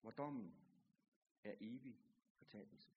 Hvor 0.00 0.10
dommen 0.10 0.65
er 1.48 1.56
evig 1.60 2.00
fortabelse. 2.34 2.90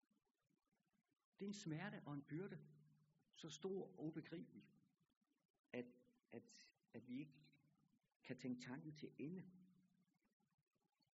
Det 1.39 1.45
er 1.45 1.49
en 1.49 1.53
smerte 1.53 2.01
og 2.05 2.13
en 2.13 2.21
byrde, 2.21 2.59
så 3.35 3.49
stor 3.49 3.99
og 3.99 4.05
ubegribelig, 4.05 4.63
at, 5.71 5.85
at, 6.31 6.43
at 6.93 7.07
vi 7.07 7.19
ikke 7.19 7.39
kan 8.23 8.37
tænke 8.37 8.61
tanken 8.61 8.95
til 8.95 9.11
ende. 9.17 9.43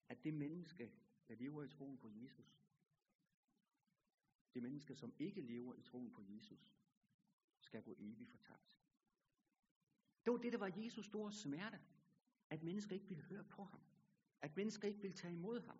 At 0.08 0.24
det 0.24 0.34
menneske, 0.34 0.92
der 1.28 1.34
lever 1.34 1.62
i 1.62 1.68
troen 1.68 1.98
på 1.98 2.08
Jesus, 2.08 2.60
det 4.54 4.62
menneske, 4.62 4.94
som 4.94 5.14
ikke 5.18 5.40
lever 5.40 5.74
i 5.74 5.82
troen 5.82 6.10
på 6.10 6.22
Jesus, 6.22 6.74
skal 7.60 7.82
gå 7.82 7.94
evigt 7.98 8.30
fortabt. 8.30 8.78
Det 10.24 10.32
var 10.32 10.38
det, 10.38 10.52
der 10.52 10.58
var 10.58 10.72
Jesus 10.76 11.06
store 11.06 11.32
smerte. 11.32 11.80
At 12.50 12.62
mennesker 12.62 12.94
ikke 12.94 13.08
ville 13.08 13.22
høre 13.22 13.44
på 13.44 13.64
ham. 13.64 13.80
At 14.40 14.56
mennesker 14.56 14.88
ikke 14.88 15.00
ville 15.00 15.16
tage 15.16 15.34
imod 15.34 15.60
ham. 15.60 15.78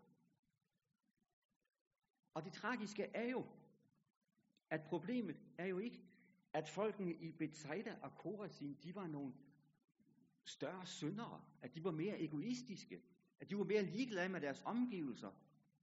Og 2.35 2.45
det 2.45 2.53
tragiske 2.53 3.03
er 3.03 3.31
jo, 3.31 3.47
at 4.71 4.83
problemet 4.83 5.37
er 5.59 5.67
jo 5.67 5.79
ikke, 5.79 6.00
at 6.53 6.69
folkene 6.69 7.14
i 7.14 7.33
Bethsaida 7.33 7.99
og 8.03 8.19
Korazin, 8.19 8.79
de 8.83 8.95
var 8.95 9.07
nogle 9.07 9.35
større 10.45 10.87
syndere, 10.87 11.45
at 11.62 11.75
de 11.75 11.85
var 11.85 11.91
mere 11.91 12.21
egoistiske, 12.21 13.03
at 13.41 13.50
de 13.50 13.59
var 13.59 13.64
mere 13.64 13.83
ligeglade 13.83 14.29
med 14.29 14.41
deres 14.41 14.62
omgivelser 14.64 15.31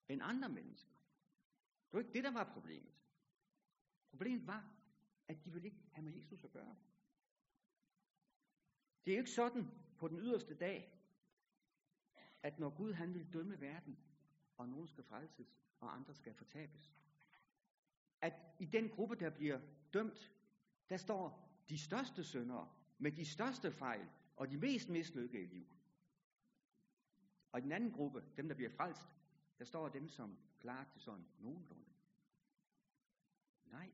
end 0.09 0.21
andre 0.23 0.49
mennesker. 0.49 0.91
Det 1.85 1.93
var 1.93 1.99
ikke 1.99 2.13
det, 2.13 2.23
der 2.23 2.31
var 2.31 2.53
problemet. 2.53 2.93
Problemet 4.09 4.47
var, 4.47 4.73
at 5.27 5.45
de 5.45 5.51
ville 5.53 5.67
ikke 5.67 5.83
have 5.91 6.05
med 6.05 6.13
Jesus 6.13 6.43
at 6.43 6.51
gøre. 6.51 6.75
Det 9.05 9.11
er 9.11 9.15
jo 9.15 9.21
ikke 9.21 9.31
sådan 9.31 9.67
på 9.97 10.07
den 10.07 10.19
yderste 10.19 10.55
dag, 10.55 10.97
at 12.43 12.59
når 12.59 12.69
Gud 12.69 12.93
han 12.93 13.13
vil 13.13 13.33
dømme 13.33 13.61
verden, 13.61 13.97
og 14.61 14.69
nogen 14.69 14.87
skal 14.87 15.03
frelses, 15.03 15.57
og 15.79 15.95
andre 15.95 16.13
skal 16.13 16.33
fortabes. 16.33 16.93
At 18.21 18.33
i 18.59 18.65
den 18.65 18.89
gruppe, 18.89 19.15
der 19.15 19.29
bliver 19.29 19.59
dømt, 19.93 20.31
der 20.89 20.97
står 20.97 21.49
de 21.69 21.77
største 21.77 22.23
syndere 22.23 22.69
med 22.97 23.11
de 23.11 23.25
største 23.25 23.71
fejl 23.71 24.09
og 24.35 24.51
de 24.51 24.57
mest 24.57 24.89
mislykkede 24.89 25.45
liv. 25.45 25.67
Og 27.51 27.59
i 27.59 27.61
den 27.63 27.71
anden 27.71 27.91
gruppe, 27.91 28.23
dem 28.37 28.47
der 28.47 28.55
bliver 28.55 28.69
frelst, 28.69 29.07
Der 29.57 29.65
står 29.65 29.89
dem, 29.89 30.07
som 30.07 30.37
klarer 30.59 30.85
det 30.93 31.01
sådan 31.01 31.25
nogenlunde. 31.39 31.93
Nej, 33.65 33.91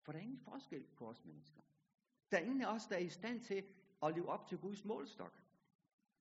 for 0.00 0.12
der 0.12 0.18
er 0.18 0.22
ingen 0.22 0.38
forskel 0.38 0.86
på 0.96 1.08
os 1.08 1.24
mennesker. 1.24 1.60
Der 2.30 2.36
er 2.36 2.42
ingen 2.42 2.62
af 2.62 2.74
os, 2.74 2.86
der 2.86 2.94
er 2.96 3.00
i 3.00 3.08
stand 3.08 3.44
til 3.44 3.64
at 4.02 4.14
leve 4.14 4.28
op 4.28 4.46
til 4.46 4.58
Guds 4.58 4.84
målstok. 4.84 5.42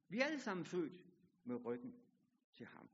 Vi 0.07 0.19
er 0.19 0.25
alle 0.25 0.39
sammen 0.39 0.65
født 0.65 1.05
med 1.43 1.65
ryggen 1.65 1.95
til 2.53 2.65
ham. 2.65 2.89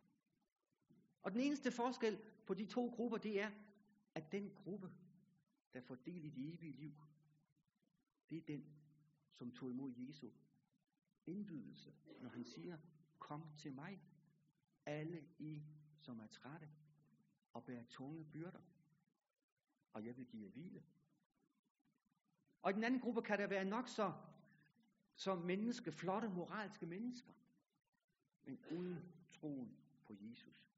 Og 1.22 1.32
den 1.32 1.40
eneste 1.40 1.72
forskel 1.72 2.22
på 2.46 2.54
de 2.54 2.66
to 2.66 2.88
grupper, 2.88 3.18
det 3.18 3.42
er, 3.42 3.52
at 4.16 4.32
den 4.32 4.52
gruppe, 4.56 4.92
der 5.74 5.82
får 5.82 5.96
del 5.96 6.26
i 6.26 6.30
det 6.30 6.54
evige 6.54 6.74
liv, 6.74 6.94
det 8.30 8.38
er 8.38 8.42
den, 8.42 8.66
som 9.32 9.52
tog 9.52 9.70
imod 9.70 9.94
Jesu 9.98 10.30
indbydelse, 11.26 11.94
når 12.22 12.30
han 12.30 12.46
siger, 12.46 12.78
kom 13.20 13.44
til 13.58 13.74
mig, 13.74 14.02
alle 14.86 15.28
I, 15.40 15.64
som 16.00 16.20
er 16.20 16.28
trætte 16.28 16.70
og 17.54 17.64
bærer 17.64 17.84
tunge 17.84 18.26
byrder, 18.26 18.62
og 19.94 20.06
jeg 20.06 20.18
vil 20.18 20.26
give 20.26 20.44
jer 20.44 20.50
hvile. 20.50 20.84
Og 22.62 22.72
i 22.72 22.74
den 22.74 22.84
anden 22.84 23.00
gruppe 23.00 23.22
kan 23.22 23.40
der 23.40 23.48
være 23.48 23.66
nok 23.66 23.88
så 23.88 24.14
som 25.16 25.38
menneske, 25.38 25.92
flotte 25.92 26.30
moralske 26.30 26.86
mennesker, 26.86 27.34
men 28.44 28.60
uden 28.72 29.14
troen 29.34 29.78
på 30.04 30.14
Jesus, 30.20 30.71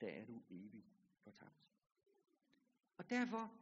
der 0.00 0.08
er 0.08 0.24
du 0.24 0.42
evigt 0.50 0.96
fortabt. 1.20 1.68
Og 2.96 3.10
derfor 3.10 3.52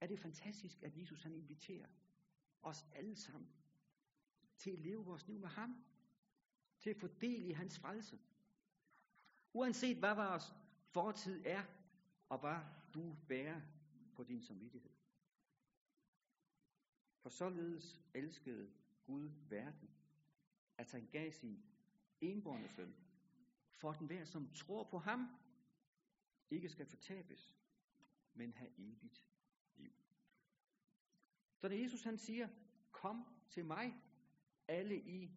er 0.00 0.06
det 0.06 0.18
fantastisk, 0.18 0.82
at 0.82 0.96
Jesus 0.96 1.22
han 1.22 1.34
inviterer 1.34 1.86
os 2.62 2.86
alle 2.92 3.16
sammen 3.16 3.48
til 4.56 4.70
at 4.70 4.78
leve 4.78 5.04
vores 5.04 5.26
liv 5.26 5.38
med 5.38 5.48
ham. 5.48 5.84
Til 6.78 6.90
at 6.90 6.96
få 6.96 7.06
del 7.06 7.44
i 7.44 7.52
hans 7.52 7.78
frelse. 7.78 8.18
Uanset 9.52 9.96
hvad 9.96 10.14
vores 10.14 10.54
fortid 10.90 11.42
er, 11.46 11.64
og 12.28 12.38
hvad 12.38 12.58
du 12.94 13.16
bærer 13.28 13.60
på 14.16 14.24
din 14.24 14.42
samvittighed. 14.42 14.90
For 17.20 17.30
således 17.30 18.00
elskede 18.14 18.70
Gud 19.04 19.30
verden, 19.48 19.90
at 20.78 20.92
han 20.92 21.08
gav 21.12 21.32
sin 21.32 21.62
enborne 22.20 22.68
søn, 22.68 22.94
for 23.80 23.90
at 23.90 23.98
den 23.98 24.06
hver, 24.06 24.24
som 24.24 24.52
tror 24.54 24.84
på 24.84 24.98
ham, 24.98 25.28
ikke 26.50 26.68
skal 26.68 26.86
fortabes, 26.86 27.54
men 28.34 28.52
have 28.52 28.70
evigt 28.78 29.26
liv. 29.76 29.92
Så 31.56 31.68
når 31.68 31.76
Jesus 31.76 32.02
han 32.02 32.18
siger, 32.18 32.48
kom 32.90 33.26
til 33.48 33.64
mig, 33.64 34.02
alle 34.68 34.96
I, 34.96 35.30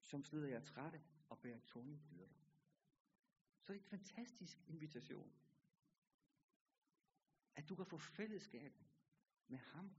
som 0.00 0.24
slider 0.24 0.48
jer 0.48 0.60
trætte 0.60 1.02
og 1.28 1.38
bærer 1.38 1.60
tunge 1.60 2.00
byrder. 2.10 2.34
Så 3.60 3.72
er 3.72 3.76
det 3.76 3.84
en 3.84 3.90
fantastisk 3.90 4.58
invitation. 4.66 5.32
At 7.54 7.68
du 7.68 7.74
kan 7.74 7.86
få 7.86 7.98
fællesskab 7.98 8.72
med 9.48 9.58
ham. 9.58 9.90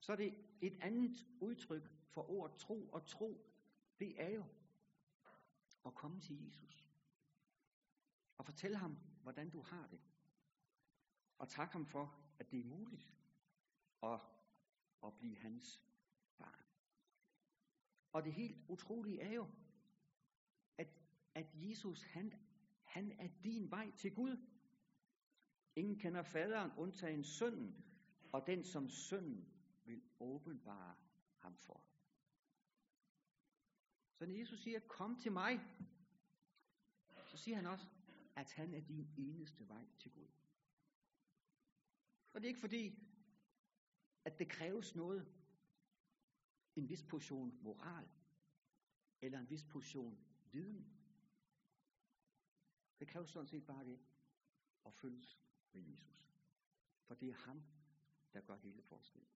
Så 0.00 0.12
er 0.12 0.16
det 0.16 0.34
et 0.60 0.78
andet 0.82 1.26
udtryk 1.40 1.90
for 2.08 2.30
ordet 2.30 2.58
tro, 2.58 2.88
og 2.88 3.06
tro, 3.06 3.50
det 3.98 4.22
er 4.22 4.28
jo 4.28 4.44
at 5.86 5.94
komme 5.94 6.20
til 6.20 6.44
Jesus. 6.44 6.86
Og 8.38 8.44
fortælle 8.44 8.76
ham, 8.76 8.98
hvordan 9.22 9.50
du 9.50 9.62
har 9.62 9.86
det. 9.86 10.00
Og 11.38 11.48
tak 11.48 11.72
ham 11.72 11.86
for, 11.86 12.18
at 12.38 12.50
det 12.50 12.60
er 12.60 12.64
muligt 12.64 13.12
at, 14.02 14.20
at 15.04 15.14
blive 15.18 15.36
hans 15.36 15.82
barn. 16.38 16.64
Og 18.12 18.24
det 18.24 18.32
helt 18.32 18.58
utrolige 18.68 19.20
er 19.20 19.32
jo, 19.32 19.50
at, 20.78 20.88
at 21.34 21.46
Jesus, 21.54 22.02
han, 22.02 22.32
han 22.84 23.12
er 23.12 23.28
din 23.44 23.70
vej 23.70 23.90
til 23.96 24.14
Gud. 24.14 24.46
Ingen 25.76 25.98
kender 25.98 26.22
faderen, 26.22 26.72
undtagen 26.76 27.24
sønnen, 27.24 27.84
og 28.32 28.46
den 28.46 28.64
som 28.64 28.88
sønnen 28.88 29.52
vil 29.84 30.02
åbenbare 30.20 30.94
ham 31.38 31.56
for. 31.56 31.89
Så 34.20 34.26
når 34.26 34.34
Jesus 34.34 34.60
siger, 34.60 34.80
kom 34.80 35.20
til 35.20 35.32
mig, 35.32 35.60
så 37.26 37.36
siger 37.36 37.56
han 37.56 37.66
også, 37.66 37.86
at 38.36 38.52
han 38.52 38.74
er 38.74 38.80
din 38.80 39.08
eneste 39.16 39.68
vej 39.68 39.86
til 39.98 40.10
Gud. 40.12 40.28
Og 42.32 42.40
det 42.40 42.44
er 42.44 42.48
ikke 42.48 42.60
fordi, 42.60 42.98
at 44.24 44.38
det 44.38 44.48
kræves 44.48 44.94
noget, 44.94 45.32
en 46.76 46.88
vis 46.88 47.02
portion 47.02 47.58
moral, 47.62 48.08
eller 49.20 49.38
en 49.38 49.50
vis 49.50 49.64
portion 49.64 50.18
viden. 50.52 50.86
Det 52.98 53.08
kræves 53.08 53.30
sådan 53.30 53.48
set 53.48 53.66
bare 53.66 53.84
det, 53.84 54.00
at 54.86 54.94
følges 54.94 55.40
med 55.72 55.82
Jesus. 55.82 56.28
For 57.06 57.14
det 57.14 57.28
er 57.28 57.34
ham, 57.34 57.62
der 58.32 58.40
gør 58.40 58.56
hele 58.56 58.82
forskellen. 58.82 59.39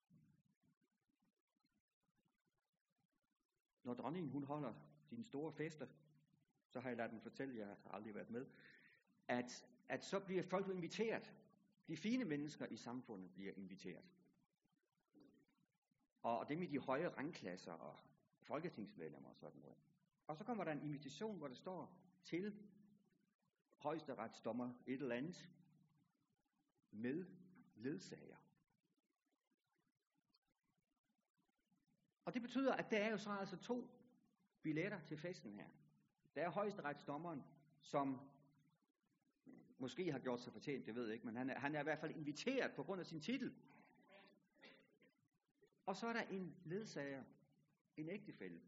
Når 3.90 3.94
dronningen 3.94 4.30
hun 4.32 4.44
holder 4.44 4.74
sine 5.02 5.24
store 5.24 5.52
fester, 5.52 5.86
så 6.68 6.80
har 6.80 6.88
jeg 6.88 6.96
ladet 6.96 7.12
den 7.12 7.20
fortælle, 7.20 7.58
jeg 7.58 7.66
har 7.66 7.90
aldrig 7.90 8.14
været 8.14 8.30
med, 8.30 8.46
at, 9.28 9.66
at 9.88 10.04
så 10.04 10.20
bliver 10.20 10.42
folk 10.42 10.68
inviteret. 10.68 11.34
De 11.88 11.96
fine 11.96 12.24
mennesker 12.24 12.66
i 12.66 12.76
samfundet 12.76 13.32
bliver 13.34 13.52
inviteret. 13.56 14.04
Og 16.22 16.48
dem 16.48 16.62
i 16.62 16.66
de 16.66 16.78
høje 16.78 17.08
rangklasser 17.08 17.72
og 17.72 18.00
folketingsmedlemmer 18.42 19.28
og 19.28 19.36
sådan 19.36 19.60
noget. 19.60 19.78
Og 20.26 20.36
så 20.36 20.44
kommer 20.44 20.64
der 20.64 20.72
en 20.72 20.82
invitation, 20.82 21.38
hvor 21.38 21.48
der 21.48 21.54
står 21.54 21.92
til 22.24 22.54
højesteretsdommer 23.76 24.74
et 24.86 25.00
eller 25.00 25.16
andet 25.16 25.48
med 26.90 27.26
ledsager. 27.76 28.36
Og 32.30 32.34
det 32.34 32.42
betyder, 32.42 32.72
at 32.74 32.90
der 32.90 32.98
er 32.98 33.10
jo 33.10 33.18
så 33.18 33.30
altså 33.30 33.56
to 33.56 33.90
billetter 34.62 35.00
til 35.00 35.18
festen 35.18 35.52
her. 35.52 35.68
Der 36.34 36.42
er 36.42 36.50
højesteretsdommeren, 36.50 37.44
som 37.80 38.20
måske 39.78 40.12
har 40.12 40.18
gjort 40.18 40.40
sig 40.40 40.52
fortjent, 40.52 40.86
det 40.86 40.94
ved 40.94 41.04
jeg 41.04 41.14
ikke, 41.14 41.26
men 41.26 41.36
han 41.36 41.50
er, 41.50 41.58
han 41.58 41.74
er 41.74 41.80
i 41.80 41.82
hvert 41.82 41.98
fald 41.98 42.14
inviteret 42.14 42.72
på 42.72 42.82
grund 42.82 43.00
af 43.00 43.06
sin 43.06 43.20
titel. 43.20 43.54
Og 45.86 45.96
så 45.96 46.06
er 46.06 46.12
der 46.12 46.22
en 46.22 46.56
ledsager, 46.64 47.24
en 47.96 48.08
ægtefælle, 48.08 48.60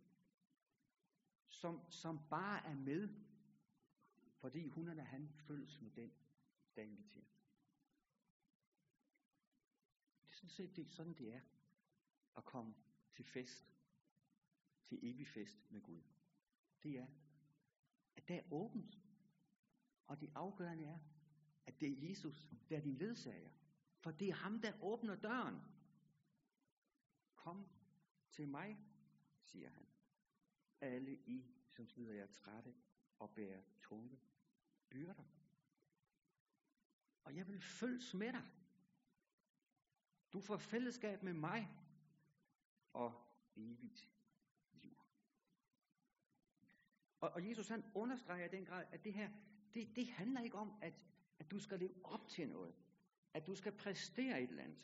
som, 1.48 1.80
som 1.90 2.20
bare 2.30 2.66
er 2.66 2.74
med, 2.74 3.08
fordi 4.34 4.68
hun 4.68 4.88
eller 4.88 5.04
han 5.04 5.28
følges 5.36 5.80
med 5.80 5.90
den, 5.90 6.12
der 6.76 6.82
er 6.82 6.86
inviteret. 6.86 7.26
Det 10.20 10.28
er 10.30 10.34
sådan 10.34 10.50
set 10.50 10.76
det, 10.76 10.90
sådan 10.90 11.14
det 11.14 11.34
er 11.34 11.40
at 12.36 12.44
komme 12.44 12.74
til 13.12 13.24
fest, 13.24 13.74
til 14.84 14.98
evig 15.02 15.26
fest 15.26 15.70
med 15.70 15.80
Gud. 15.80 16.02
Det 16.82 16.98
er, 16.98 17.06
at 18.16 18.28
der 18.28 18.34
er 18.34 18.52
åbent. 18.52 18.98
Og 20.06 20.20
det 20.20 20.30
afgørende 20.34 20.84
er, 20.84 20.98
at 21.66 21.80
det 21.80 21.88
er 21.88 22.08
Jesus, 22.08 22.48
der 22.68 22.76
er 22.76 22.80
din 22.80 22.96
ledsager. 22.96 23.50
For 23.98 24.10
det 24.10 24.28
er 24.28 24.34
ham, 24.34 24.60
der 24.60 24.82
åbner 24.82 25.16
døren. 25.16 25.60
Kom 27.34 27.68
til 28.30 28.48
mig, 28.48 28.78
siger 29.40 29.70
han. 29.70 29.86
Alle 30.80 31.14
I, 31.14 31.46
som 31.68 31.86
slider 31.86 32.12
jer 32.12 32.26
trætte 32.26 32.74
og 33.18 33.34
bærer 33.34 33.62
tunge 33.80 34.20
byrder. 34.90 35.24
Og 37.24 37.36
jeg 37.36 37.48
vil 37.48 37.60
følges 37.60 38.14
med 38.14 38.32
dig. 38.32 38.50
Du 40.32 40.40
får 40.40 40.56
fællesskab 40.56 41.22
med 41.22 41.32
mig 41.32 41.81
og 42.92 43.12
evigt 43.56 44.10
liv. 44.72 44.96
Og, 47.20 47.30
og 47.30 47.48
Jesus 47.48 47.68
han 47.68 47.84
understreger 47.94 48.48
den 48.48 48.64
grad, 48.64 48.86
at 48.92 49.04
det 49.04 49.12
her, 49.12 49.30
det, 49.74 49.96
det 49.96 50.06
handler 50.06 50.40
ikke 50.40 50.56
om, 50.56 50.72
at, 50.82 50.94
at 51.38 51.50
du 51.50 51.58
skal 51.58 51.78
leve 51.78 51.94
op 52.04 52.28
til 52.28 52.48
noget. 52.48 52.74
At 53.34 53.46
du 53.46 53.54
skal 53.54 53.72
præstere 53.72 54.42
et 54.42 54.50
eller 54.50 54.62
andet. 54.62 54.78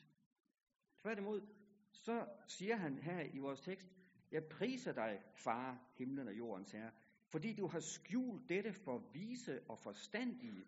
Tværtimod, 0.97 1.47
så 1.93 2.29
siger 2.47 2.77
han 2.77 2.99
her 2.99 3.21
i 3.21 3.39
vores 3.39 3.61
tekst, 3.61 3.89
jeg 4.31 4.45
priser 4.45 4.93
dig, 4.93 5.23
far, 5.35 5.91
himlen 5.95 6.29
og 6.29 6.39
jordens 6.39 6.73
herre, 6.73 6.93
fordi 7.27 7.55
du 7.55 7.67
har 7.67 7.81
skjult 7.81 8.49
dette 8.49 8.73
for 8.73 8.99
vise 8.99 9.63
og 9.69 9.79
forstandige, 9.79 10.67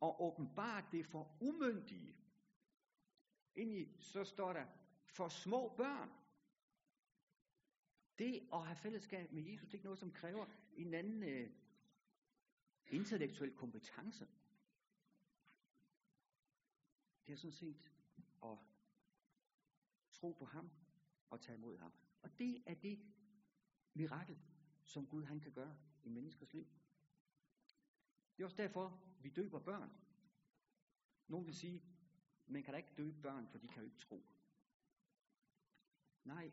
og 0.00 0.22
åbenbart 0.22 0.84
det 0.92 1.06
for 1.06 1.36
umyndige. 1.40 2.16
Indeni 3.54 3.96
så 4.00 4.24
står 4.24 4.52
der, 4.52 4.66
for 5.06 5.28
små 5.28 5.74
børn. 5.76 6.10
Det 8.18 8.48
at 8.52 8.66
have 8.66 8.76
fællesskab 8.76 9.32
med 9.32 9.42
Jesus, 9.42 9.68
det 9.68 9.74
er 9.74 9.78
ikke 9.78 9.84
noget, 9.84 9.98
som 9.98 10.12
kræver 10.12 10.46
en 10.76 10.94
anden 10.94 11.22
øh, 11.22 11.50
intellektuel 12.86 13.54
kompetence. 13.54 14.28
Det 17.26 17.32
er 17.32 17.36
sådan 17.36 17.52
set 17.52 17.92
at 18.42 18.58
tro 20.12 20.32
på 20.32 20.44
ham 20.44 20.70
og 21.30 21.40
tage 21.40 21.56
imod 21.56 21.78
ham. 21.78 21.92
Og 22.22 22.38
det 22.38 22.62
er 22.66 22.74
det 22.74 23.00
mirakel, 23.94 24.38
som 24.84 25.06
Gud 25.06 25.24
han 25.24 25.40
kan 25.40 25.52
gøre 25.52 25.76
i 26.04 26.08
menneskers 26.08 26.52
liv. 26.52 26.66
Det 28.36 28.42
er 28.42 28.46
også 28.46 28.56
derfor, 28.56 29.00
vi 29.20 29.28
døber 29.28 29.58
børn. 29.58 29.90
Nogle 31.28 31.46
vil 31.46 31.54
sige, 31.54 31.82
man 32.46 32.62
kan 32.62 32.72
da 32.72 32.78
ikke 32.78 32.94
døbe 32.96 33.22
børn, 33.22 33.48
for 33.48 33.58
de 33.58 33.68
kan 33.68 33.78
jo 33.78 33.84
ikke 33.84 33.98
tro. 33.98 34.26
Nej, 36.24 36.52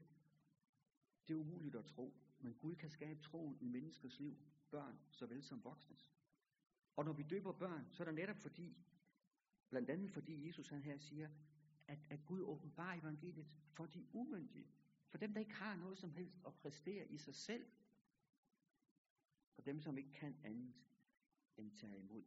det 1.27 1.33
er 1.33 1.37
umuligt 1.37 1.75
at 1.75 1.85
tro, 1.85 2.13
men 2.39 2.53
Gud 2.53 2.75
kan 2.75 2.89
skabe 2.89 3.21
troen 3.21 3.57
i 3.61 3.67
menneskers 3.67 4.19
liv, 4.19 4.37
børn 4.69 4.99
såvel 5.11 5.43
som 5.43 5.63
voksnes. 5.63 6.13
Og 6.95 7.05
når 7.05 7.13
vi 7.13 7.23
døber 7.23 7.51
børn, 7.51 7.87
så 7.91 8.03
er 8.03 8.05
det 8.05 8.15
netop 8.15 8.37
fordi, 8.37 8.77
blandt 9.69 9.89
andet 9.89 10.11
fordi 10.11 10.47
Jesus 10.47 10.67
han 10.67 10.83
her 10.83 10.97
siger, 10.97 11.29
at, 11.87 11.99
at 12.09 12.25
Gud 12.25 12.41
åbenbarer 12.41 12.99
evangeliet 12.99 13.47
for 13.73 13.85
de 13.85 14.07
umyndige. 14.13 14.67
For 15.07 15.17
dem, 15.17 15.33
der 15.33 15.39
ikke 15.39 15.53
har 15.53 15.75
noget 15.75 15.97
som 15.97 16.11
helst 16.11 16.41
at 16.45 16.53
præstere 16.53 17.11
i 17.11 17.17
sig 17.17 17.35
selv. 17.35 17.65
For 19.53 19.61
dem, 19.61 19.81
som 19.81 19.97
ikke 19.97 20.11
kan 20.11 20.39
andet 20.43 20.73
end 21.57 21.71
tage 21.71 21.97
imod 21.97 22.23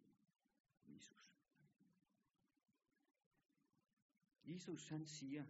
Jesus. 0.87 1.34
Jesus 4.44 4.88
han 4.88 5.06
siger, 5.06 5.44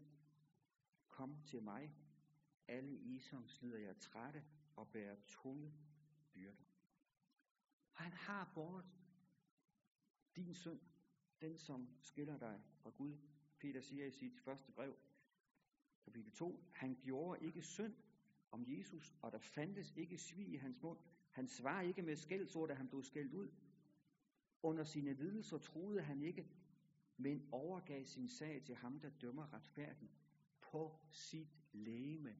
kom 1.08 1.42
til 1.42 1.62
mig, 1.62 1.94
alle 2.68 2.96
I, 2.98 3.18
som 3.18 3.48
slider 3.48 3.78
jer 3.78 3.92
trætte 3.92 4.44
og 4.76 4.88
bærer 4.88 5.16
tunge 5.26 5.72
byrder. 6.32 6.64
Og 7.92 8.02
han 8.02 8.12
har 8.12 8.50
båret 8.54 8.84
din 10.36 10.54
synd, 10.54 10.80
den 11.40 11.58
som 11.58 11.88
skiller 12.00 12.38
dig 12.38 12.60
fra 12.76 12.90
Gud. 12.90 13.18
Peter 13.58 13.80
siger 13.80 14.06
i 14.06 14.10
sit 14.10 14.40
første 14.40 14.72
brev, 14.72 14.96
kapitel 16.04 16.32
2, 16.32 16.64
han 16.72 16.98
gjorde 17.02 17.44
ikke 17.44 17.62
synd 17.62 17.94
om 18.50 18.64
Jesus, 18.66 19.14
og 19.22 19.32
der 19.32 19.38
fandtes 19.38 19.92
ikke 19.96 20.18
svig 20.18 20.48
i 20.48 20.56
hans 20.56 20.82
mund. 20.82 20.98
Han 21.30 21.48
svarer 21.48 21.82
ikke 21.82 22.02
med 22.02 22.16
skældsord, 22.16 22.68
da 22.68 22.74
han 22.74 22.88
blev 22.88 23.02
skældt 23.02 23.34
ud. 23.34 23.50
Under 24.62 24.84
sine 24.84 25.12
lidelser 25.12 25.58
troede 25.58 26.02
han 26.02 26.22
ikke, 26.22 26.48
men 27.16 27.48
overgav 27.52 28.04
sin 28.04 28.28
sag 28.28 28.62
til 28.62 28.74
ham, 28.74 29.00
der 29.00 29.10
dømmer 29.10 29.52
retfærdigt. 29.52 30.12
På 30.60 30.98
sit 31.10 31.58
lægeme 31.72 32.36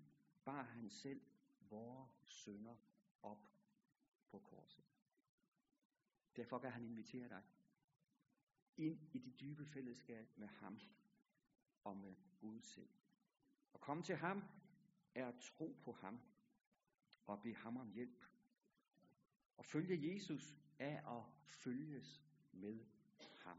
bar 0.49 0.63
han 0.63 0.91
selv 0.91 1.21
vores 1.61 2.11
sønder 2.25 2.77
op 3.23 3.49
på 4.31 4.39
korset. 4.39 4.85
Derfor 6.37 6.59
kan 6.59 6.71
han 6.71 6.85
invitere 6.85 7.29
dig 7.29 7.43
ind 8.77 9.01
i 9.13 9.19
det 9.19 9.41
dybe 9.41 9.67
fællesskab 9.67 10.29
med 10.37 10.49
ham 10.49 10.81
og 11.85 11.97
med 11.97 12.15
Gud 12.41 12.61
selv. 12.61 12.89
At 13.75 13.81
komme 13.81 14.03
til 14.03 14.17
ham 14.17 14.45
er 15.15 15.29
at 15.29 15.35
tro 15.41 15.77
på 15.83 15.93
ham 15.93 16.21
og 17.27 17.43
bede 17.43 17.55
ham 17.55 17.77
om 17.77 17.91
hjælp. 17.91 18.25
Og 19.57 19.65
følge 19.65 20.15
Jesus 20.15 20.59
er 20.79 21.19
at 21.19 21.25
følges 21.45 22.25
med 22.53 22.87
ham. 23.37 23.59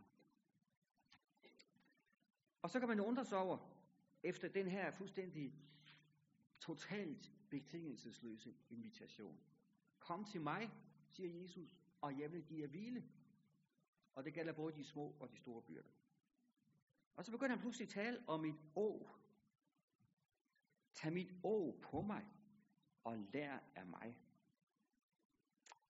Og 2.62 2.70
så 2.70 2.80
kan 2.80 2.88
man 2.88 3.00
undre 3.00 3.26
sig 3.26 3.38
over, 3.38 3.58
efter 4.24 4.48
den 4.48 4.68
her 4.68 4.92
fuldstændig 4.92 5.70
totalt 6.70 7.32
betingelsesløse 7.50 8.56
invitation. 8.70 9.40
Kom 10.00 10.26
til 10.26 10.42
mig, 10.42 10.72
siger 11.10 11.42
Jesus, 11.42 11.78
og 12.02 12.20
jeg 12.20 12.32
vil 12.32 12.44
give 12.46 12.62
jer 12.62 12.68
hvile. 12.68 13.04
Og 14.16 14.26
det 14.26 14.34
gælder 14.34 14.54
både 14.54 14.76
de 14.76 14.84
små 14.84 15.16
og 15.20 15.32
de 15.32 15.38
store 15.38 15.62
byrder. 15.62 15.90
Og 17.16 17.26
så 17.26 17.32
begynder 17.32 17.56
han 17.56 17.62
pludselig 17.62 17.86
at 17.86 17.94
tale 17.94 18.24
om 18.28 18.46
et 18.46 18.56
å. 18.76 19.08
Tag 20.94 21.14
mit 21.14 21.34
å 21.44 21.80
på 21.82 22.02
mig, 22.02 22.26
og 23.04 23.18
lær 23.18 23.60
af 23.76 23.86
mig. 23.86 24.18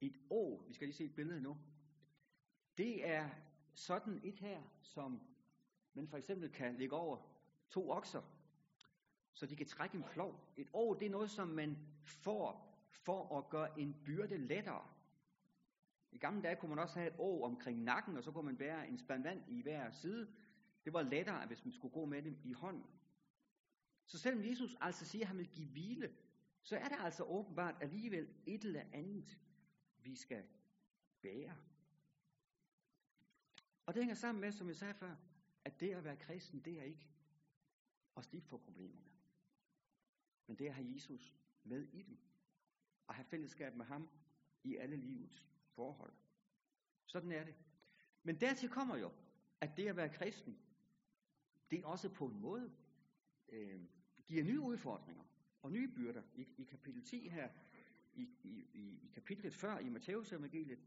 Et 0.02 0.18
å, 0.30 0.64
vi 0.68 0.74
skal 0.74 0.88
lige 0.88 0.98
se 0.98 1.06
et 1.06 1.16
billede 1.16 1.42
nu. 1.42 1.58
Det 2.78 3.08
er 3.08 3.30
sådan 3.74 4.20
et 4.24 4.40
her, 4.40 4.64
som 4.82 5.22
man 5.94 6.08
for 6.08 6.18
eksempel 6.18 6.52
kan 6.52 6.76
lægge 6.76 6.96
over 6.96 7.18
to 7.70 7.92
okser, 7.92 8.22
så 9.40 9.46
de 9.46 9.56
kan 9.56 9.66
trække 9.66 9.98
en 9.98 10.04
plov. 10.04 10.54
Et 10.58 10.70
år, 10.74 10.94
det 10.94 11.06
er 11.06 11.10
noget, 11.10 11.30
som 11.30 11.48
man 11.48 11.78
får 12.04 12.78
for 12.90 13.38
at 13.38 13.50
gøre 13.50 13.80
en 13.80 13.96
byrde 14.06 14.38
lettere. 14.38 14.88
I 16.12 16.18
gamle 16.18 16.42
dage 16.42 16.56
kunne 16.56 16.70
man 16.70 16.80
også 16.80 17.00
have 17.00 17.12
et 17.14 17.20
år 17.20 17.46
omkring 17.46 17.84
nakken, 17.84 18.18
og 18.18 18.24
så 18.24 18.32
kunne 18.32 18.46
man 18.46 18.58
bære 18.58 18.88
en 18.88 18.98
spand 18.98 19.24
vand 19.24 19.44
i 19.48 19.62
hver 19.62 19.92
side. 19.92 20.34
Det 20.86 20.94
var 20.94 21.02
lettere, 21.02 21.48
hvis 21.48 21.66
man 21.66 21.72
skulle 21.72 21.94
gå 21.94 22.06
med 22.06 22.22
det 22.22 22.38
i 22.44 22.54
hånden. 22.54 22.86
Så 24.06 24.20
selvom 24.20 24.46
Jesus 24.46 24.78
altså 24.82 25.06
siger, 25.06 25.24
at 25.24 25.28
han 25.28 25.38
vil 25.38 25.48
give 25.48 25.68
hvile, 25.68 26.16
så 26.62 26.78
er 26.78 26.88
det 26.88 26.98
altså 27.00 27.24
åbenbart 27.24 27.76
alligevel 27.82 28.30
et 28.46 28.64
eller 28.64 28.84
andet, 28.94 29.40
vi 30.04 30.16
skal 30.16 30.44
bære. 31.22 31.56
Og 33.86 33.94
det 33.94 34.04
hænger 34.04 34.16
sammen 34.16 34.42
med, 34.42 34.52
som 34.52 34.68
jeg 34.68 34.76
sagde 34.76 34.94
før, 34.94 35.16
at 35.66 35.80
det 35.80 35.96
at 35.96 36.04
være 36.04 36.16
kristen, 36.16 36.60
det 36.60 36.80
er 36.80 36.84
ikke 36.84 37.10
at 38.18 38.24
slippe 38.24 38.48
for 38.48 38.58
problemerne. 38.58 39.19
Men 40.50 40.56
det 40.60 40.66
er 40.66 40.70
at 40.70 40.76
have 40.76 40.94
Jesus 40.94 41.36
med 41.64 41.88
i 41.94 42.02
dem. 42.02 42.18
Og 43.08 43.16
have 43.16 43.26
fællesskab 43.26 43.76
med 43.76 43.86
ham 43.86 44.10
i 44.64 44.76
alle 44.76 44.96
livets 44.96 45.48
forhold. 45.76 46.14
Sådan 47.06 47.32
er 47.32 47.44
det. 47.44 47.56
Men 48.24 48.42
dertil 48.42 48.70
kommer 48.70 48.96
jo, 48.96 49.12
at 49.62 49.78
det 49.78 49.88
at 49.88 49.96
være 49.96 50.10
kristen, 50.10 50.60
det 51.72 51.80
er 51.80 51.86
også 51.86 52.10
på 52.10 52.26
en 52.26 52.40
måde 52.40 52.72
øh, 53.50 53.82
giver 54.26 54.44
nye 54.44 54.60
udfordringer 54.60 55.24
og 55.62 55.72
nye 55.72 55.88
byrder. 55.88 56.24
I, 56.36 56.48
i 56.58 56.64
kapitel 56.64 57.04
10 57.04 57.30
her, 57.30 57.50
i, 58.14 58.30
i, 58.44 58.68
i 58.74 59.12
kapitlet 59.14 59.54
før 59.54 59.78
i 59.78 59.90
Matteus 59.90 60.34
evangeliet, 60.34 60.80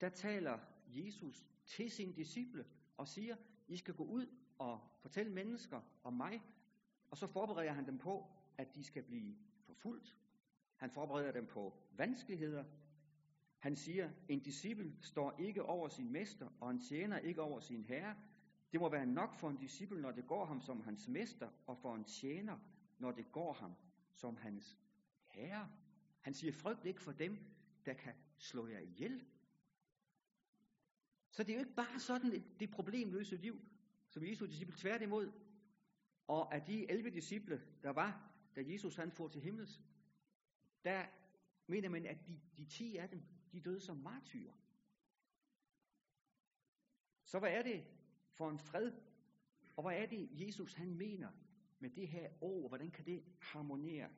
der 0.00 0.08
taler 0.08 0.58
Jesus 0.86 1.46
til 1.66 1.90
sine 1.90 2.12
disciple 2.12 2.66
og 2.96 3.08
siger, 3.08 3.36
I 3.68 3.76
skal 3.76 3.94
gå 3.94 4.04
ud 4.04 4.26
og 4.58 4.80
fortælle 4.98 5.32
mennesker 5.32 5.80
om 6.04 6.12
mig, 6.12 6.42
og 7.10 7.16
så 7.16 7.26
forbereder 7.26 7.72
han 7.72 7.86
dem 7.86 7.98
på, 7.98 8.39
at 8.60 8.74
de 8.74 8.84
skal 8.84 9.02
blive 9.02 9.36
forfulgt. 9.66 10.16
Han 10.76 10.90
forbereder 10.90 11.32
dem 11.32 11.46
på 11.46 11.74
vanskeligheder. 11.96 12.64
Han 13.58 13.76
siger, 13.76 14.10
en 14.28 14.40
disciple 14.40 14.96
står 15.00 15.36
ikke 15.38 15.62
over 15.62 15.88
sin 15.88 16.12
mester, 16.12 16.48
og 16.60 16.70
en 16.70 16.80
tjener 16.80 17.18
ikke 17.18 17.42
over 17.42 17.60
sin 17.60 17.84
herre. 17.84 18.16
Det 18.72 18.80
må 18.80 18.88
være 18.88 19.06
nok 19.06 19.34
for 19.34 19.50
en 19.50 19.56
disciple, 19.56 20.00
når 20.00 20.10
det 20.10 20.26
går 20.26 20.44
ham 20.44 20.60
som 20.60 20.80
hans 20.80 21.08
mester, 21.08 21.50
og 21.66 21.78
for 21.78 21.94
en 21.94 22.04
tjener, 22.04 22.58
når 22.98 23.12
det 23.12 23.32
går 23.32 23.52
ham 23.52 23.74
som 24.12 24.36
hans 24.36 24.78
herre. 25.26 25.68
Han 26.20 26.34
siger, 26.34 26.52
frygt 26.52 26.84
ikke 26.84 27.02
for 27.02 27.12
dem, 27.12 27.38
der 27.86 27.94
kan 27.94 28.14
slå 28.38 28.66
jer 28.66 28.78
ihjel. 28.78 29.26
Så 31.30 31.42
det 31.42 31.50
er 31.50 31.54
jo 31.54 31.60
ikke 31.60 31.74
bare 31.74 32.00
sådan 32.00 32.32
et, 32.32 32.60
det 32.60 32.70
problemløse 32.70 33.36
liv, 33.36 33.60
som 34.08 34.24
Jesu 34.24 34.46
disciple 34.46 34.76
tværtimod. 34.76 35.32
Og 36.26 36.54
af 36.54 36.62
de 36.62 36.90
11 36.90 37.10
disciple, 37.10 37.62
der 37.82 37.90
var, 37.90 38.29
da 38.56 38.62
Jesus 38.66 38.96
han 38.96 39.12
får 39.12 39.28
til 39.28 39.40
himmels, 39.40 39.80
der 40.84 41.06
mener 41.66 41.88
man, 41.88 42.06
at 42.06 42.26
de, 42.26 42.40
de 42.56 42.64
10 42.64 42.96
af 42.96 43.08
dem, 43.08 43.22
de 43.52 43.60
døde 43.60 43.80
som 43.80 43.96
martyrer. 43.96 44.52
Så 47.24 47.38
hvad 47.38 47.50
er 47.50 47.62
det 47.62 47.84
for 48.30 48.50
en 48.50 48.58
fred? 48.58 48.92
Og 49.76 49.82
hvad 49.82 50.02
er 50.02 50.06
det, 50.06 50.46
Jesus 50.46 50.74
han 50.74 50.94
mener 50.94 51.32
med 51.78 51.90
det 51.90 52.08
her 52.08 52.30
ord? 52.40 52.70
Hvordan 52.70 52.90
kan 52.90 53.06
det 53.06 53.24
harmonere 53.38 54.10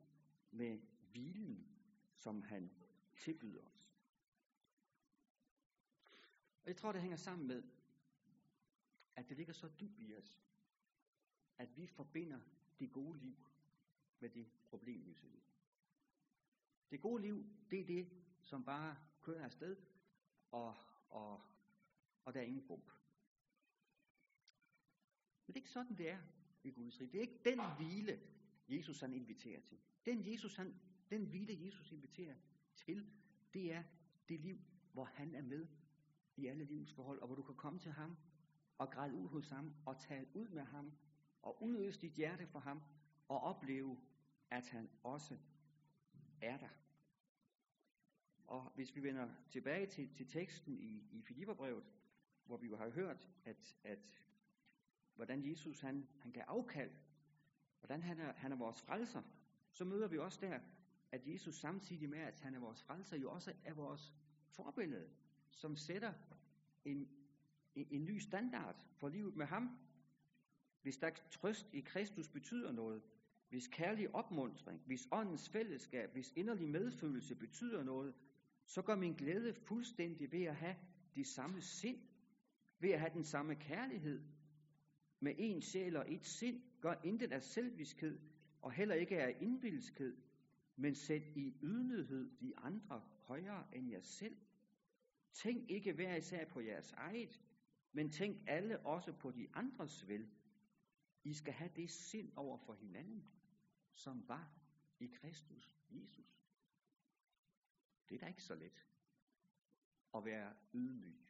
med 0.51 0.79
hvilen, 1.11 1.69
som 2.15 2.43
han 2.43 2.71
tilbyder 3.17 3.63
os? 3.63 3.89
Og 6.63 6.69
jeg 6.69 6.77
tror, 6.77 6.93
det 6.93 7.01
hænger 7.01 7.17
sammen 7.17 7.47
med, 7.47 7.63
at 9.17 9.29
det 9.29 9.37
ligger 9.37 9.53
så 9.53 9.69
dybt 9.81 9.99
i 9.99 10.15
os, 10.15 10.43
at 11.59 11.77
vi 11.77 11.87
forbinder 11.87 12.41
det 12.79 12.93
gode 12.93 13.19
liv 13.19 13.37
med 14.23 14.31
det 14.31 14.47
problemløse 14.71 15.27
liv. 15.27 15.43
Det 16.91 17.01
gode 17.01 17.23
liv, 17.23 17.47
det 17.71 17.81
er 17.81 17.85
det, 17.85 18.09
som 18.41 18.65
bare 18.65 18.97
kører 19.23 19.45
afsted, 19.45 19.77
og, 20.51 20.77
og, 21.09 21.41
og 22.25 22.35
der 22.35 22.41
er 22.41 22.45
ingen 22.45 22.67
bump. 22.67 22.91
Men 25.47 25.55
det 25.55 25.61
er 25.61 25.63
ikke 25.63 25.71
sådan, 25.71 25.97
det 25.97 26.11
er 26.11 26.19
i 26.65 26.71
Guds 26.71 27.01
rige. 27.01 27.13
Det 27.13 27.19
er 27.19 27.23
ikke 27.23 27.41
den 27.45 27.61
hvile, 27.77 28.21
Jesus 28.69 29.01
han 29.01 29.13
inviterer 29.13 29.61
til. 29.61 29.79
Den, 30.07 30.33
Jesus, 30.33 30.57
han, 30.57 30.81
den 31.11 31.27
hvile, 31.27 31.67
Jesus 31.67 31.93
inviterer 31.93 32.37
til, 32.75 33.11
det 33.55 33.73
er 33.73 33.83
det 34.29 34.41
liv, 34.41 34.61
hvor 34.93 35.05
han 35.05 35.35
er 35.35 35.43
med 35.43 35.67
i 36.37 36.47
alle 36.47 36.65
livets 36.65 36.93
forhold, 36.93 37.19
og 37.19 37.27
hvor 37.27 37.37
du 37.37 37.43
kan 37.43 37.55
komme 37.55 37.79
til 37.79 37.93
ham 37.93 38.17
og 38.79 38.91
græde 38.91 39.15
ud 39.15 39.29
hos 39.29 39.49
ham 39.49 39.75
og 39.87 40.01
tale 40.01 40.27
ud 40.35 40.49
med 40.49 40.63
ham 40.63 40.93
og 41.43 41.63
udøse 41.63 42.01
dit 42.01 42.13
hjerte 42.13 42.47
for 42.47 42.59
ham 42.59 42.83
og 43.29 43.41
opleve, 43.41 44.01
at 44.53 44.69
han 44.69 44.91
også 45.03 45.37
er 46.41 46.57
der. 46.57 46.69
Og 48.47 48.73
hvis 48.75 48.97
vi 48.97 49.03
vender 49.03 49.29
tilbage 49.51 49.87
til, 49.87 50.15
til 50.15 50.29
teksten 50.29 50.79
i, 50.79 51.09
i 51.11 51.23
Filipperbrevet, 51.23 51.85
hvor 52.45 52.57
vi 52.57 52.67
jo 52.67 52.77
har 52.77 52.89
hørt, 52.91 53.29
at, 53.45 53.77
at 53.85 54.23
hvordan 55.15 55.51
Jesus 55.51 55.81
han, 55.81 56.09
han 56.21 56.33
kan 56.33 56.45
afkald, 56.47 56.91
hvordan 57.79 58.03
han 58.03 58.21
er, 58.21 58.33
han 58.33 58.53
er 58.53 58.57
vores 58.57 58.83
frelser, 58.83 59.23
så 59.71 59.85
møder 59.85 60.09
vi 60.09 60.19
også 60.19 60.41
der, 60.41 60.61
at 61.13 61.27
Jesus 61.27 61.55
samtidig 61.55 62.09
med, 62.09 62.19
at 62.19 62.41
han 62.41 62.55
er 62.55 62.59
vores 62.59 62.83
frelser, 62.83 63.17
jo 63.17 63.31
også 63.31 63.55
er 63.65 63.75
vores 63.75 64.15
forbillede, 64.47 65.11
som 65.51 65.77
sætter 65.77 66.13
en, 66.85 67.09
en, 67.75 67.87
en 67.91 68.05
ny 68.05 68.19
standard 68.19 68.77
for 68.97 69.09
livet 69.09 69.37
med 69.37 69.47
ham. 69.47 69.79
Hvis 70.83 70.97
der 70.97 71.11
trøst 71.31 71.67
i 71.73 71.81
Kristus 71.81 72.29
betyder 72.29 72.73
noget, 72.73 73.03
hvis 73.53 73.69
kærlig 73.69 74.15
opmuntring, 74.15 74.83
hvis 74.87 75.09
åndens 75.13 75.49
fællesskab, 75.49 76.13
hvis 76.13 76.33
inderlig 76.37 76.69
medfølelse 76.69 77.35
betyder 77.35 77.83
noget, 77.83 78.15
så 78.67 78.83
gør 78.83 78.97
min 78.97 79.13
glæde 79.13 79.55
fuldstændig 79.55 80.33
ved 80.33 80.43
at 80.45 80.57
have 80.57 80.77
det 81.17 81.27
samme 81.27 81.61
sind, 81.61 81.99
ved 82.81 82.91
at 82.91 83.01
have 83.01 83.13
den 83.15 83.25
samme 83.25 83.55
kærlighed, 83.55 84.23
med 85.21 85.35
en 85.39 85.63
sjæl 85.63 85.97
og 85.97 86.13
et 86.13 86.25
sind, 86.25 86.63
gør 86.81 86.95
intet 87.05 87.33
af 87.33 87.43
selviskhed, 87.43 88.19
og 88.63 88.73
heller 88.73 88.95
ikke 88.95 89.23
af 89.23 89.37
indvilskhed, 89.41 90.17
men 90.77 90.95
sæt 90.95 91.23
i 91.37 91.55
ydmyghed 91.63 92.31
de 92.41 92.59
andre 92.59 93.03
højere 93.23 93.67
end 93.75 93.91
jer 93.91 94.03
selv. 94.03 94.37
Tænk 95.33 95.71
ikke 95.71 95.93
hver 95.93 96.17
især 96.17 96.45
på 96.45 96.61
jeres 96.61 96.93
eget, 96.93 97.43
men 97.93 98.11
tænk 98.11 98.37
alle 98.47 98.87
også 98.87 99.13
på 99.13 99.31
de 99.31 99.49
andres 99.55 100.09
vel. 100.09 100.29
I 101.25 101.33
skal 101.33 101.53
have 101.53 101.71
det 101.77 101.91
sind 101.91 102.33
over 102.37 102.59
for 102.59 102.75
hinanden, 102.75 103.25
som 103.95 104.29
var 104.29 104.51
i 104.99 105.07
Kristus 105.07 105.73
Jesus. 105.91 106.43
Det 108.09 108.15
er 108.15 108.19
da 108.19 108.27
ikke 108.27 108.43
så 108.43 108.55
let 108.55 108.87
at 110.15 110.25
være 110.25 110.55
ydmyg 110.75 111.27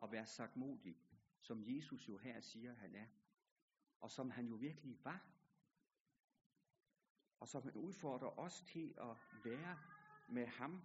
og 0.00 0.12
være 0.12 0.26
sagmodig, 0.26 0.96
som 1.40 1.62
Jesus 1.66 2.08
jo 2.08 2.18
her 2.18 2.40
siger, 2.40 2.74
han 2.74 2.94
er, 2.94 3.06
og 4.00 4.10
som 4.10 4.30
han 4.30 4.46
jo 4.46 4.54
virkelig 4.54 5.04
var, 5.04 5.20
og 7.40 7.48
som 7.48 7.62
han 7.62 7.72
udfordrer 7.72 8.38
os 8.38 8.62
til 8.62 8.94
at 9.00 9.16
være 9.44 9.78
med 10.28 10.46
ham 10.46 10.82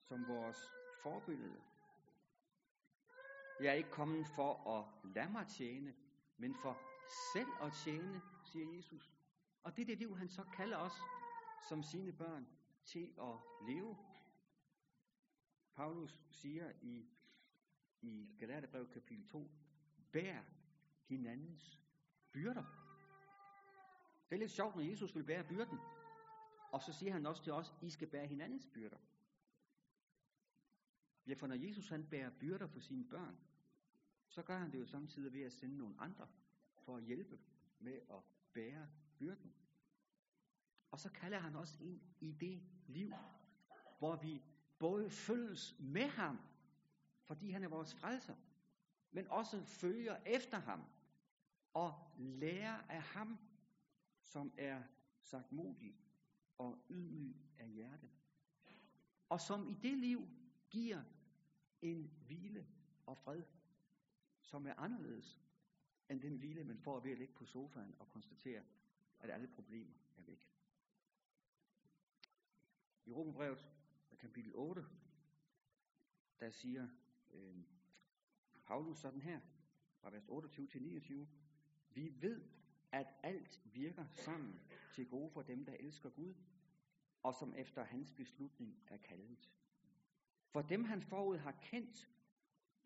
som 0.00 0.28
vores 0.28 0.58
forbillede. 1.02 1.62
Jeg 3.60 3.68
er 3.68 3.72
ikke 3.72 3.90
kommet 3.90 4.26
for 4.26 4.78
at 4.78 5.14
lade 5.14 5.32
mig 5.32 5.46
tjene, 5.46 5.94
men 6.36 6.54
for 6.54 6.80
selv 7.32 7.48
at 7.60 7.72
tjene, 7.72 8.22
siger 8.44 8.76
Jesus. 8.76 9.17
Og 9.62 9.76
det 9.76 9.82
er 9.82 9.86
det 9.86 9.98
liv, 9.98 10.16
han 10.16 10.28
så 10.28 10.44
kalder 10.44 10.76
os 10.76 10.92
som 11.68 11.82
sine 11.82 12.12
børn 12.12 12.46
til 12.84 13.14
at 13.20 13.34
leve. 13.68 13.96
Paulus 15.74 16.20
siger 16.30 16.72
i, 16.82 17.06
i 18.00 18.28
Galaterbrev 18.38 18.90
kapitel 18.92 19.28
2, 19.28 19.50
bær 20.12 20.42
hinandens 21.04 21.78
byrder. 22.32 22.64
Det 24.28 24.34
er 24.34 24.38
lidt 24.38 24.50
sjovt, 24.50 24.76
når 24.76 24.82
Jesus 24.82 25.14
vil 25.14 25.24
bære 25.24 25.44
byrden. 25.44 25.78
Og 26.72 26.82
så 26.82 26.92
siger 26.92 27.12
han 27.12 27.26
også 27.26 27.42
til 27.42 27.52
os, 27.52 27.74
I 27.82 27.90
skal 27.90 28.08
bære 28.08 28.26
hinandens 28.26 28.66
byrder. 28.74 28.98
Ja, 31.26 31.34
for 31.34 31.46
når 31.46 31.54
Jesus 31.54 31.88
han 31.88 32.06
bærer 32.10 32.30
byrder 32.40 32.66
for 32.66 32.80
sine 32.80 33.08
børn, 33.08 33.38
så 34.28 34.42
gør 34.42 34.58
han 34.58 34.72
det 34.72 34.78
jo 34.78 34.86
samtidig 34.86 35.32
ved 35.32 35.42
at 35.42 35.52
sende 35.52 35.76
nogle 35.76 36.00
andre 36.00 36.28
for 36.78 36.96
at 36.96 37.02
hjælpe 37.02 37.38
med 37.78 38.00
at 38.10 38.22
bære 38.52 38.88
byrden. 39.18 39.54
Og 40.90 41.00
så 41.00 41.10
kalder 41.10 41.38
han 41.38 41.56
os 41.56 41.78
ind 41.80 42.00
i 42.20 42.32
det 42.32 42.62
liv, 42.86 43.12
hvor 43.98 44.16
vi 44.16 44.42
både 44.78 45.10
følges 45.10 45.76
med 45.78 46.08
ham, 46.08 46.38
fordi 47.24 47.50
han 47.50 47.64
er 47.64 47.68
vores 47.68 47.94
frelser, 47.94 48.36
men 49.10 49.28
også 49.28 49.64
følger 49.64 50.16
efter 50.26 50.58
ham 50.58 50.84
og 51.74 52.12
lærer 52.16 52.82
af 52.88 53.02
ham, 53.02 53.38
som 54.22 54.52
er 54.58 54.82
sagt 55.22 55.52
modig 55.52 55.96
og 56.58 56.84
ydmyg 56.90 57.36
af 57.58 57.68
hjerte. 57.68 58.10
Og 59.28 59.40
som 59.40 59.68
i 59.68 59.74
det 59.74 59.98
liv 59.98 60.28
giver 60.70 61.02
en 61.82 62.10
hvile 62.26 62.66
og 63.06 63.18
fred, 63.18 63.42
som 64.40 64.66
er 64.66 64.74
anderledes 64.74 65.42
end 66.08 66.20
den 66.20 66.36
hvile, 66.36 66.64
man 66.64 66.78
får 66.78 67.00
ved 67.00 67.10
at 67.12 67.18
ligge 67.18 67.34
på 67.34 67.44
sofaen 67.44 67.94
og 67.98 68.08
konstatere, 68.08 68.62
at 69.20 69.30
alle 69.30 69.48
problemer 69.48 69.94
er 70.16 70.22
væk. 70.22 70.50
I 73.04 73.12
Romerbrevet, 73.12 73.66
kapitel 74.18 74.52
8, 74.54 74.84
der 76.40 76.50
siger 76.50 76.88
øh, 77.30 77.56
Paulus 78.66 78.98
sådan 78.98 79.20
her, 79.20 79.40
fra 80.00 80.10
vers 80.10 80.28
28 80.28 80.66
til 80.66 80.82
29, 80.82 81.28
vi 81.90 82.14
ved, 82.20 82.44
at 82.92 83.06
alt 83.22 83.60
virker 83.64 84.06
sammen 84.12 84.60
til 84.94 85.08
gode 85.08 85.30
for 85.30 85.42
dem, 85.42 85.64
der 85.64 85.72
elsker 85.72 86.10
Gud, 86.10 86.34
og 87.22 87.34
som 87.34 87.54
efter 87.54 87.84
hans 87.84 88.12
beslutning 88.12 88.82
er 88.86 88.96
kaldet. 88.96 89.50
For 90.50 90.62
dem 90.62 90.84
han 90.84 91.02
forud 91.02 91.36
har 91.36 91.52
kendt, 91.52 92.10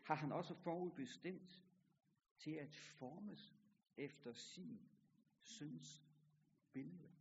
har 0.02 0.14
han 0.14 0.32
også 0.32 0.54
forud 0.54 0.90
bestemt 0.90 1.64
til 2.38 2.50
at 2.50 2.74
formes 2.74 3.56
efter 3.96 4.32
sin 4.32 4.80
syns 5.42 6.11
billede. 6.72 7.12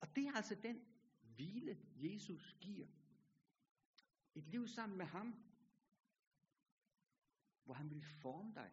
Og 0.00 0.16
det 0.16 0.26
er 0.26 0.32
altså 0.32 0.54
den 0.54 0.84
hvile, 1.22 1.86
Jesus 1.96 2.56
giver. 2.60 2.86
Et 4.34 4.44
liv 4.44 4.68
sammen 4.68 4.98
med 4.98 5.06
ham, 5.06 5.44
hvor 7.64 7.74
han 7.74 7.90
vil 7.90 8.02
forme 8.02 8.54
dig 8.54 8.72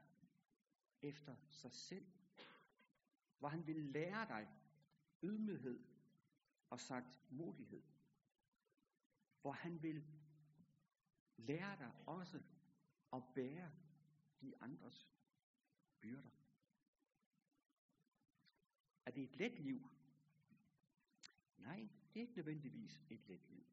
efter 1.02 1.36
sig 1.48 1.72
selv. 1.72 2.06
Hvor 3.40 3.48
han 3.48 3.68
vil 3.68 3.76
lære 3.76 4.28
dig 4.28 4.48
ydmyghed 5.24 5.86
og 6.70 6.80
sagt 6.80 7.22
modighed. 7.30 7.84
Hvor 9.42 9.52
han 9.52 9.84
vil 9.84 10.06
lære 11.38 11.78
dig 11.78 11.92
også 12.06 12.42
at 13.14 13.24
bære 13.36 13.72
de 14.42 14.54
andres 14.62 15.10
byrder. 16.00 16.37
Er 19.08 19.12
det 19.12 19.24
et 19.24 19.36
let 19.36 19.60
liv? 19.60 19.90
Nej, 21.58 21.88
det 22.14 22.20
er 22.20 22.22
ikke 22.22 22.36
nødvendigvis 22.36 23.02
et 23.10 23.28
let 23.28 23.50
liv. 23.50 23.66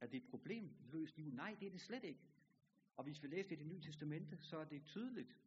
Er 0.00 0.06
det 0.06 0.16
et 0.16 0.30
problemløst 0.30 1.16
liv? 1.16 1.30
Nej, 1.30 1.56
det 1.60 1.66
er 1.66 1.70
det 1.70 1.80
slet 1.80 2.04
ikke. 2.04 2.20
Og 2.96 3.04
hvis 3.04 3.22
vi 3.22 3.28
læser 3.28 3.52
i 3.52 3.58
det 3.58 3.66
nye 3.66 3.80
testamente, 3.80 4.38
så 4.42 4.56
er 4.56 4.64
det 4.64 4.84
tydeligt, 4.84 5.38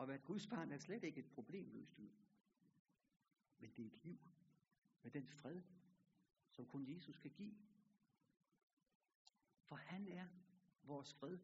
at 0.00 0.08
være 0.08 0.16
et 0.16 0.24
Guds 0.24 0.46
barn 0.46 0.72
er 0.72 0.78
slet 0.78 1.04
ikke 1.04 1.20
et 1.20 1.30
problemløst 1.30 1.98
liv. 1.98 2.10
Men 3.58 3.70
det 3.70 3.82
er 3.82 3.86
et 3.86 4.04
liv 4.04 4.18
med 5.02 5.10
den 5.10 5.28
fred, 5.28 5.62
som 6.50 6.66
kun 6.66 6.94
Jesus 6.94 7.18
kan 7.18 7.30
give. 7.30 7.54
For 9.62 9.76
han 9.76 10.08
er 10.08 10.26
vores 10.82 11.14
fred. 11.14 11.38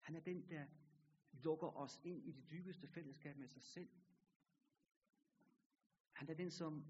Han 0.00 0.16
er 0.16 0.20
den, 0.20 0.50
der 0.50 0.66
lukker 1.32 1.76
os 1.76 2.00
ind 2.04 2.24
i 2.24 2.32
det 2.32 2.50
dybeste 2.50 2.86
fællesskab 2.86 3.36
med 3.36 3.48
sig 3.48 3.62
selv. 3.62 3.88
Han 6.18 6.28
er 6.28 6.34
den, 6.34 6.50
som, 6.50 6.84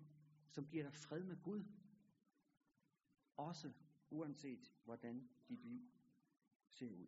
som 0.49 0.67
giver 0.67 0.83
dig 0.83 0.95
fred 0.95 1.23
med 1.23 1.43
Gud. 1.43 1.65
Også 3.37 3.73
uanset 4.11 4.75
hvordan 4.85 5.29
dit 5.49 5.65
liv 5.65 5.91
ser 6.69 6.89
ud. 6.89 7.07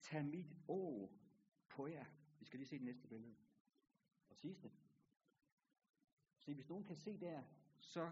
Tag 0.00 0.24
mit 0.24 0.56
å 0.68 1.10
på 1.68 1.86
jer. 1.86 2.06
Vi 2.38 2.44
skal 2.44 2.58
lige 2.58 2.68
se 2.68 2.76
det 2.78 2.84
næste 2.84 3.08
billede. 3.08 3.34
Og 4.30 4.36
sidste. 4.36 4.72
Se, 6.38 6.54
hvis 6.54 6.68
nogen 6.68 6.84
kan 6.84 6.96
se 6.96 7.20
der, 7.20 7.42
så 7.80 8.10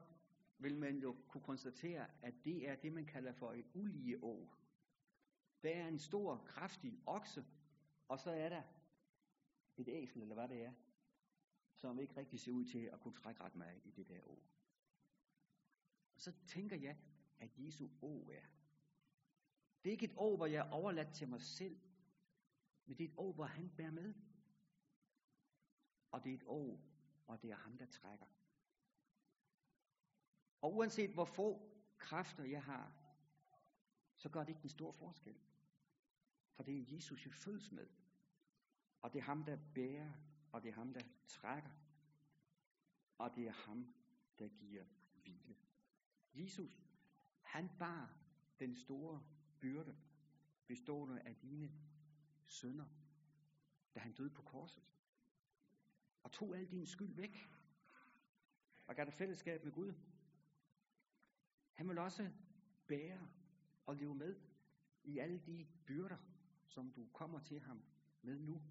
vil 0.58 0.76
man 0.76 0.98
jo 0.98 1.16
kunne 1.28 1.44
konstatere, 1.44 2.24
at 2.24 2.34
det 2.44 2.68
er 2.68 2.76
det, 2.76 2.92
man 2.92 3.06
kalder 3.06 3.32
for 3.32 3.52
et 3.52 3.66
ulige 3.74 4.24
år. 4.24 4.58
Der 5.62 5.70
er 5.70 5.88
en 5.88 5.98
stor, 5.98 6.44
kraftig 6.46 7.00
okse, 7.06 7.44
og 8.08 8.20
så 8.20 8.30
er 8.30 8.48
der 8.48 8.62
et 9.80 9.88
æsel, 9.88 10.22
eller 10.22 10.34
hvad 10.34 10.48
det 10.48 10.64
er, 10.64 10.72
som 11.74 11.98
ikke 11.98 12.16
rigtig 12.16 12.40
ser 12.40 12.52
ud 12.52 12.64
til 12.64 12.78
at 12.78 13.00
kunne 13.00 13.14
trække 13.14 13.40
ret 13.40 13.54
meget 13.54 13.80
i 13.84 13.90
det 13.90 14.08
der 14.08 14.22
og. 14.22 14.42
Så 16.16 16.32
tænker 16.46 16.76
jeg, 16.76 16.98
at 17.38 17.50
Jesu 17.58 17.88
å 18.02 18.30
er. 18.30 18.46
Det 19.84 19.90
er 19.90 19.92
ikke 19.92 20.04
et 20.04 20.14
år, 20.16 20.36
hvor 20.36 20.46
jeg 20.46 20.66
er 20.66 20.70
overladt 20.70 21.14
til 21.14 21.28
mig 21.28 21.40
selv, 21.40 21.80
men 22.86 22.98
det 22.98 23.04
er 23.04 23.08
et 23.08 23.18
å, 23.18 23.32
hvor 23.32 23.44
han 23.44 23.70
bærer 23.76 23.90
med. 23.90 24.14
Og 26.10 26.24
det 26.24 26.30
er 26.30 26.34
et 26.34 26.44
år, 26.46 26.80
og 27.26 27.42
det 27.42 27.50
er 27.50 27.56
ham, 27.56 27.78
der 27.78 27.86
trækker. 27.86 28.26
Og 30.60 30.74
uanset 30.76 31.10
hvor 31.10 31.24
få 31.24 31.72
kræfter 31.98 32.44
jeg 32.44 32.64
har, 32.64 32.92
så 34.14 34.28
gør 34.28 34.40
det 34.40 34.48
ikke 34.48 34.62
en 34.62 34.68
stor 34.68 34.92
forskel. 34.92 35.40
For 36.52 36.62
det 36.62 36.78
er 36.78 36.94
Jesus, 36.94 37.26
jeg 37.26 37.34
følges 37.34 37.72
med. 37.72 37.88
Og 39.00 39.12
det 39.12 39.18
er 39.18 39.22
ham, 39.22 39.44
der 39.44 39.58
bærer, 39.74 40.12
og 40.52 40.62
det 40.62 40.68
er 40.68 40.72
ham, 40.72 40.92
der 40.92 41.02
trækker. 41.26 41.70
Og 43.18 43.34
det 43.34 43.46
er 43.48 43.52
ham, 43.52 43.94
der 44.38 44.48
giver 44.48 44.84
hvile. 45.22 45.56
Jesus, 46.34 46.82
han 47.40 47.70
bar 47.78 48.16
den 48.58 48.76
store 48.76 49.22
byrde, 49.60 49.96
bestående 50.66 51.20
af 51.20 51.36
dine 51.36 51.72
sønder, 52.44 52.86
da 53.94 54.00
han 54.00 54.12
døde 54.12 54.30
på 54.30 54.42
korset. 54.42 54.82
og 56.22 56.32
tog 56.32 56.56
al 56.56 56.70
din 56.70 56.86
skyld 56.86 57.14
væk, 57.14 57.48
og 58.86 58.96
gav 58.96 59.04
dig 59.04 59.12
fællesskab 59.12 59.64
med 59.64 59.72
Gud. 59.72 59.94
Han 61.72 61.88
vil 61.88 61.98
også 61.98 62.30
bære 62.86 63.28
og 63.86 63.96
leve 63.96 64.14
med 64.14 64.40
i 65.04 65.18
alle 65.18 65.38
de 65.38 65.66
byrder, 65.86 66.18
som 66.66 66.92
du 66.92 67.08
kommer 67.12 67.40
til 67.40 67.60
ham 67.60 67.82
med 68.22 68.38
nu. 68.38 68.62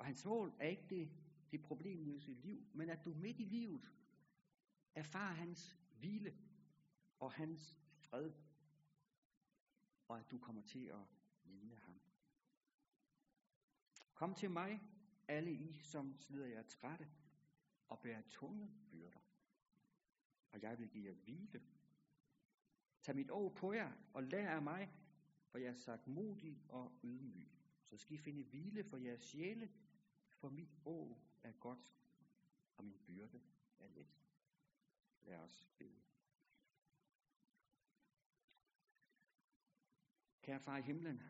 Og 0.00 0.06
hans 0.06 0.24
mål 0.24 0.52
er 0.58 0.68
ikke 0.68 0.86
det, 0.90 1.10
det 1.50 1.62
problemløse 1.62 2.34
liv, 2.34 2.66
men 2.72 2.90
at 2.90 3.04
du 3.04 3.14
midt 3.14 3.40
i 3.40 3.44
livet 3.44 3.92
erfarer 4.94 5.34
hans 5.34 5.78
hvile 5.98 6.38
og 7.18 7.32
hans 7.32 7.78
fred, 7.96 8.32
og 10.08 10.18
at 10.18 10.30
du 10.30 10.38
kommer 10.38 10.62
til 10.62 10.86
at 10.86 11.00
ligne 11.44 11.74
ham. 11.74 12.00
Kom 14.14 14.34
til 14.34 14.50
mig, 14.50 14.82
alle 15.28 15.52
I, 15.52 15.80
som 15.82 16.16
slider 16.16 16.46
jer 16.46 16.62
trætte 16.62 17.08
og 17.88 18.00
bærer 18.00 18.22
tunge 18.28 18.70
byrder, 18.90 19.20
og 20.52 20.62
jeg 20.62 20.78
vil 20.78 20.88
give 20.88 21.08
jer 21.08 21.14
hvile. 21.14 21.62
Tag 23.02 23.16
mit 23.16 23.30
år 23.30 23.48
på 23.48 23.72
jer 23.72 23.92
og 24.12 24.22
lær 24.22 24.50
af 24.50 24.62
mig, 24.62 24.92
for 25.48 25.58
jeg 25.58 25.68
er 25.68 25.74
sagt 25.74 26.06
modig 26.06 26.62
og 26.68 26.92
ydmyg. 27.04 27.48
Så 27.84 27.96
skal 27.96 28.14
I 28.14 28.18
finde 28.18 28.42
hvile 28.42 28.84
for 28.84 28.96
jeres 28.96 29.20
sjæle, 29.20 29.70
for 30.40 30.48
mit 30.48 30.74
år 30.84 31.20
er 31.42 31.52
godt, 31.52 31.94
og 32.76 32.84
min 32.84 32.98
byrde 33.06 33.42
er 33.78 33.88
let. 33.88 34.20
Lad 35.22 35.38
os 35.38 35.68
bede. 35.78 36.02
Kære 40.42 40.60
far 40.60 40.78
i 40.78 40.82
himlen, 40.82 41.22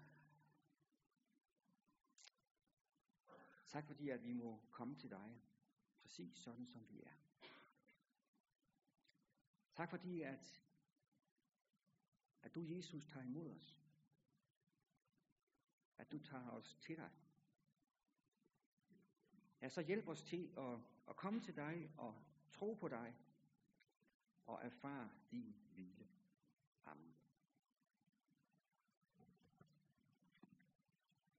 tak 3.66 3.87
fordi 3.87 4.09
at 4.09 4.25
vi 4.25 4.33
må 4.33 4.62
komme 4.70 4.96
til 4.96 5.11
dig, 5.11 5.42
præcis 6.03 6.35
sådan 6.38 6.66
som 6.66 6.88
vi 6.88 7.03
er. 7.03 7.16
Tak 9.75 9.90
fordi 9.90 10.23
at, 10.23 10.62
at 12.42 12.55
du, 12.55 12.64
Jesus, 12.64 13.07
tager 13.07 13.25
imod 13.25 13.51
os. 13.51 13.81
At 15.99 16.12
du 16.12 16.18
tager 16.18 16.51
os 16.51 16.79
til 16.81 16.96
dig. 16.96 17.11
Ja, 19.62 19.68
så 19.68 19.81
hjælp 19.81 20.09
os 20.09 20.23
til 20.23 20.51
at, 20.59 20.79
at 21.09 21.16
komme 21.16 21.40
til 21.40 21.57
dig 21.57 21.90
og 21.96 22.14
tro 22.53 22.75
på 22.75 22.88
dig 22.88 23.14
og 24.46 24.61
erfare 24.62 25.09
din 25.31 25.55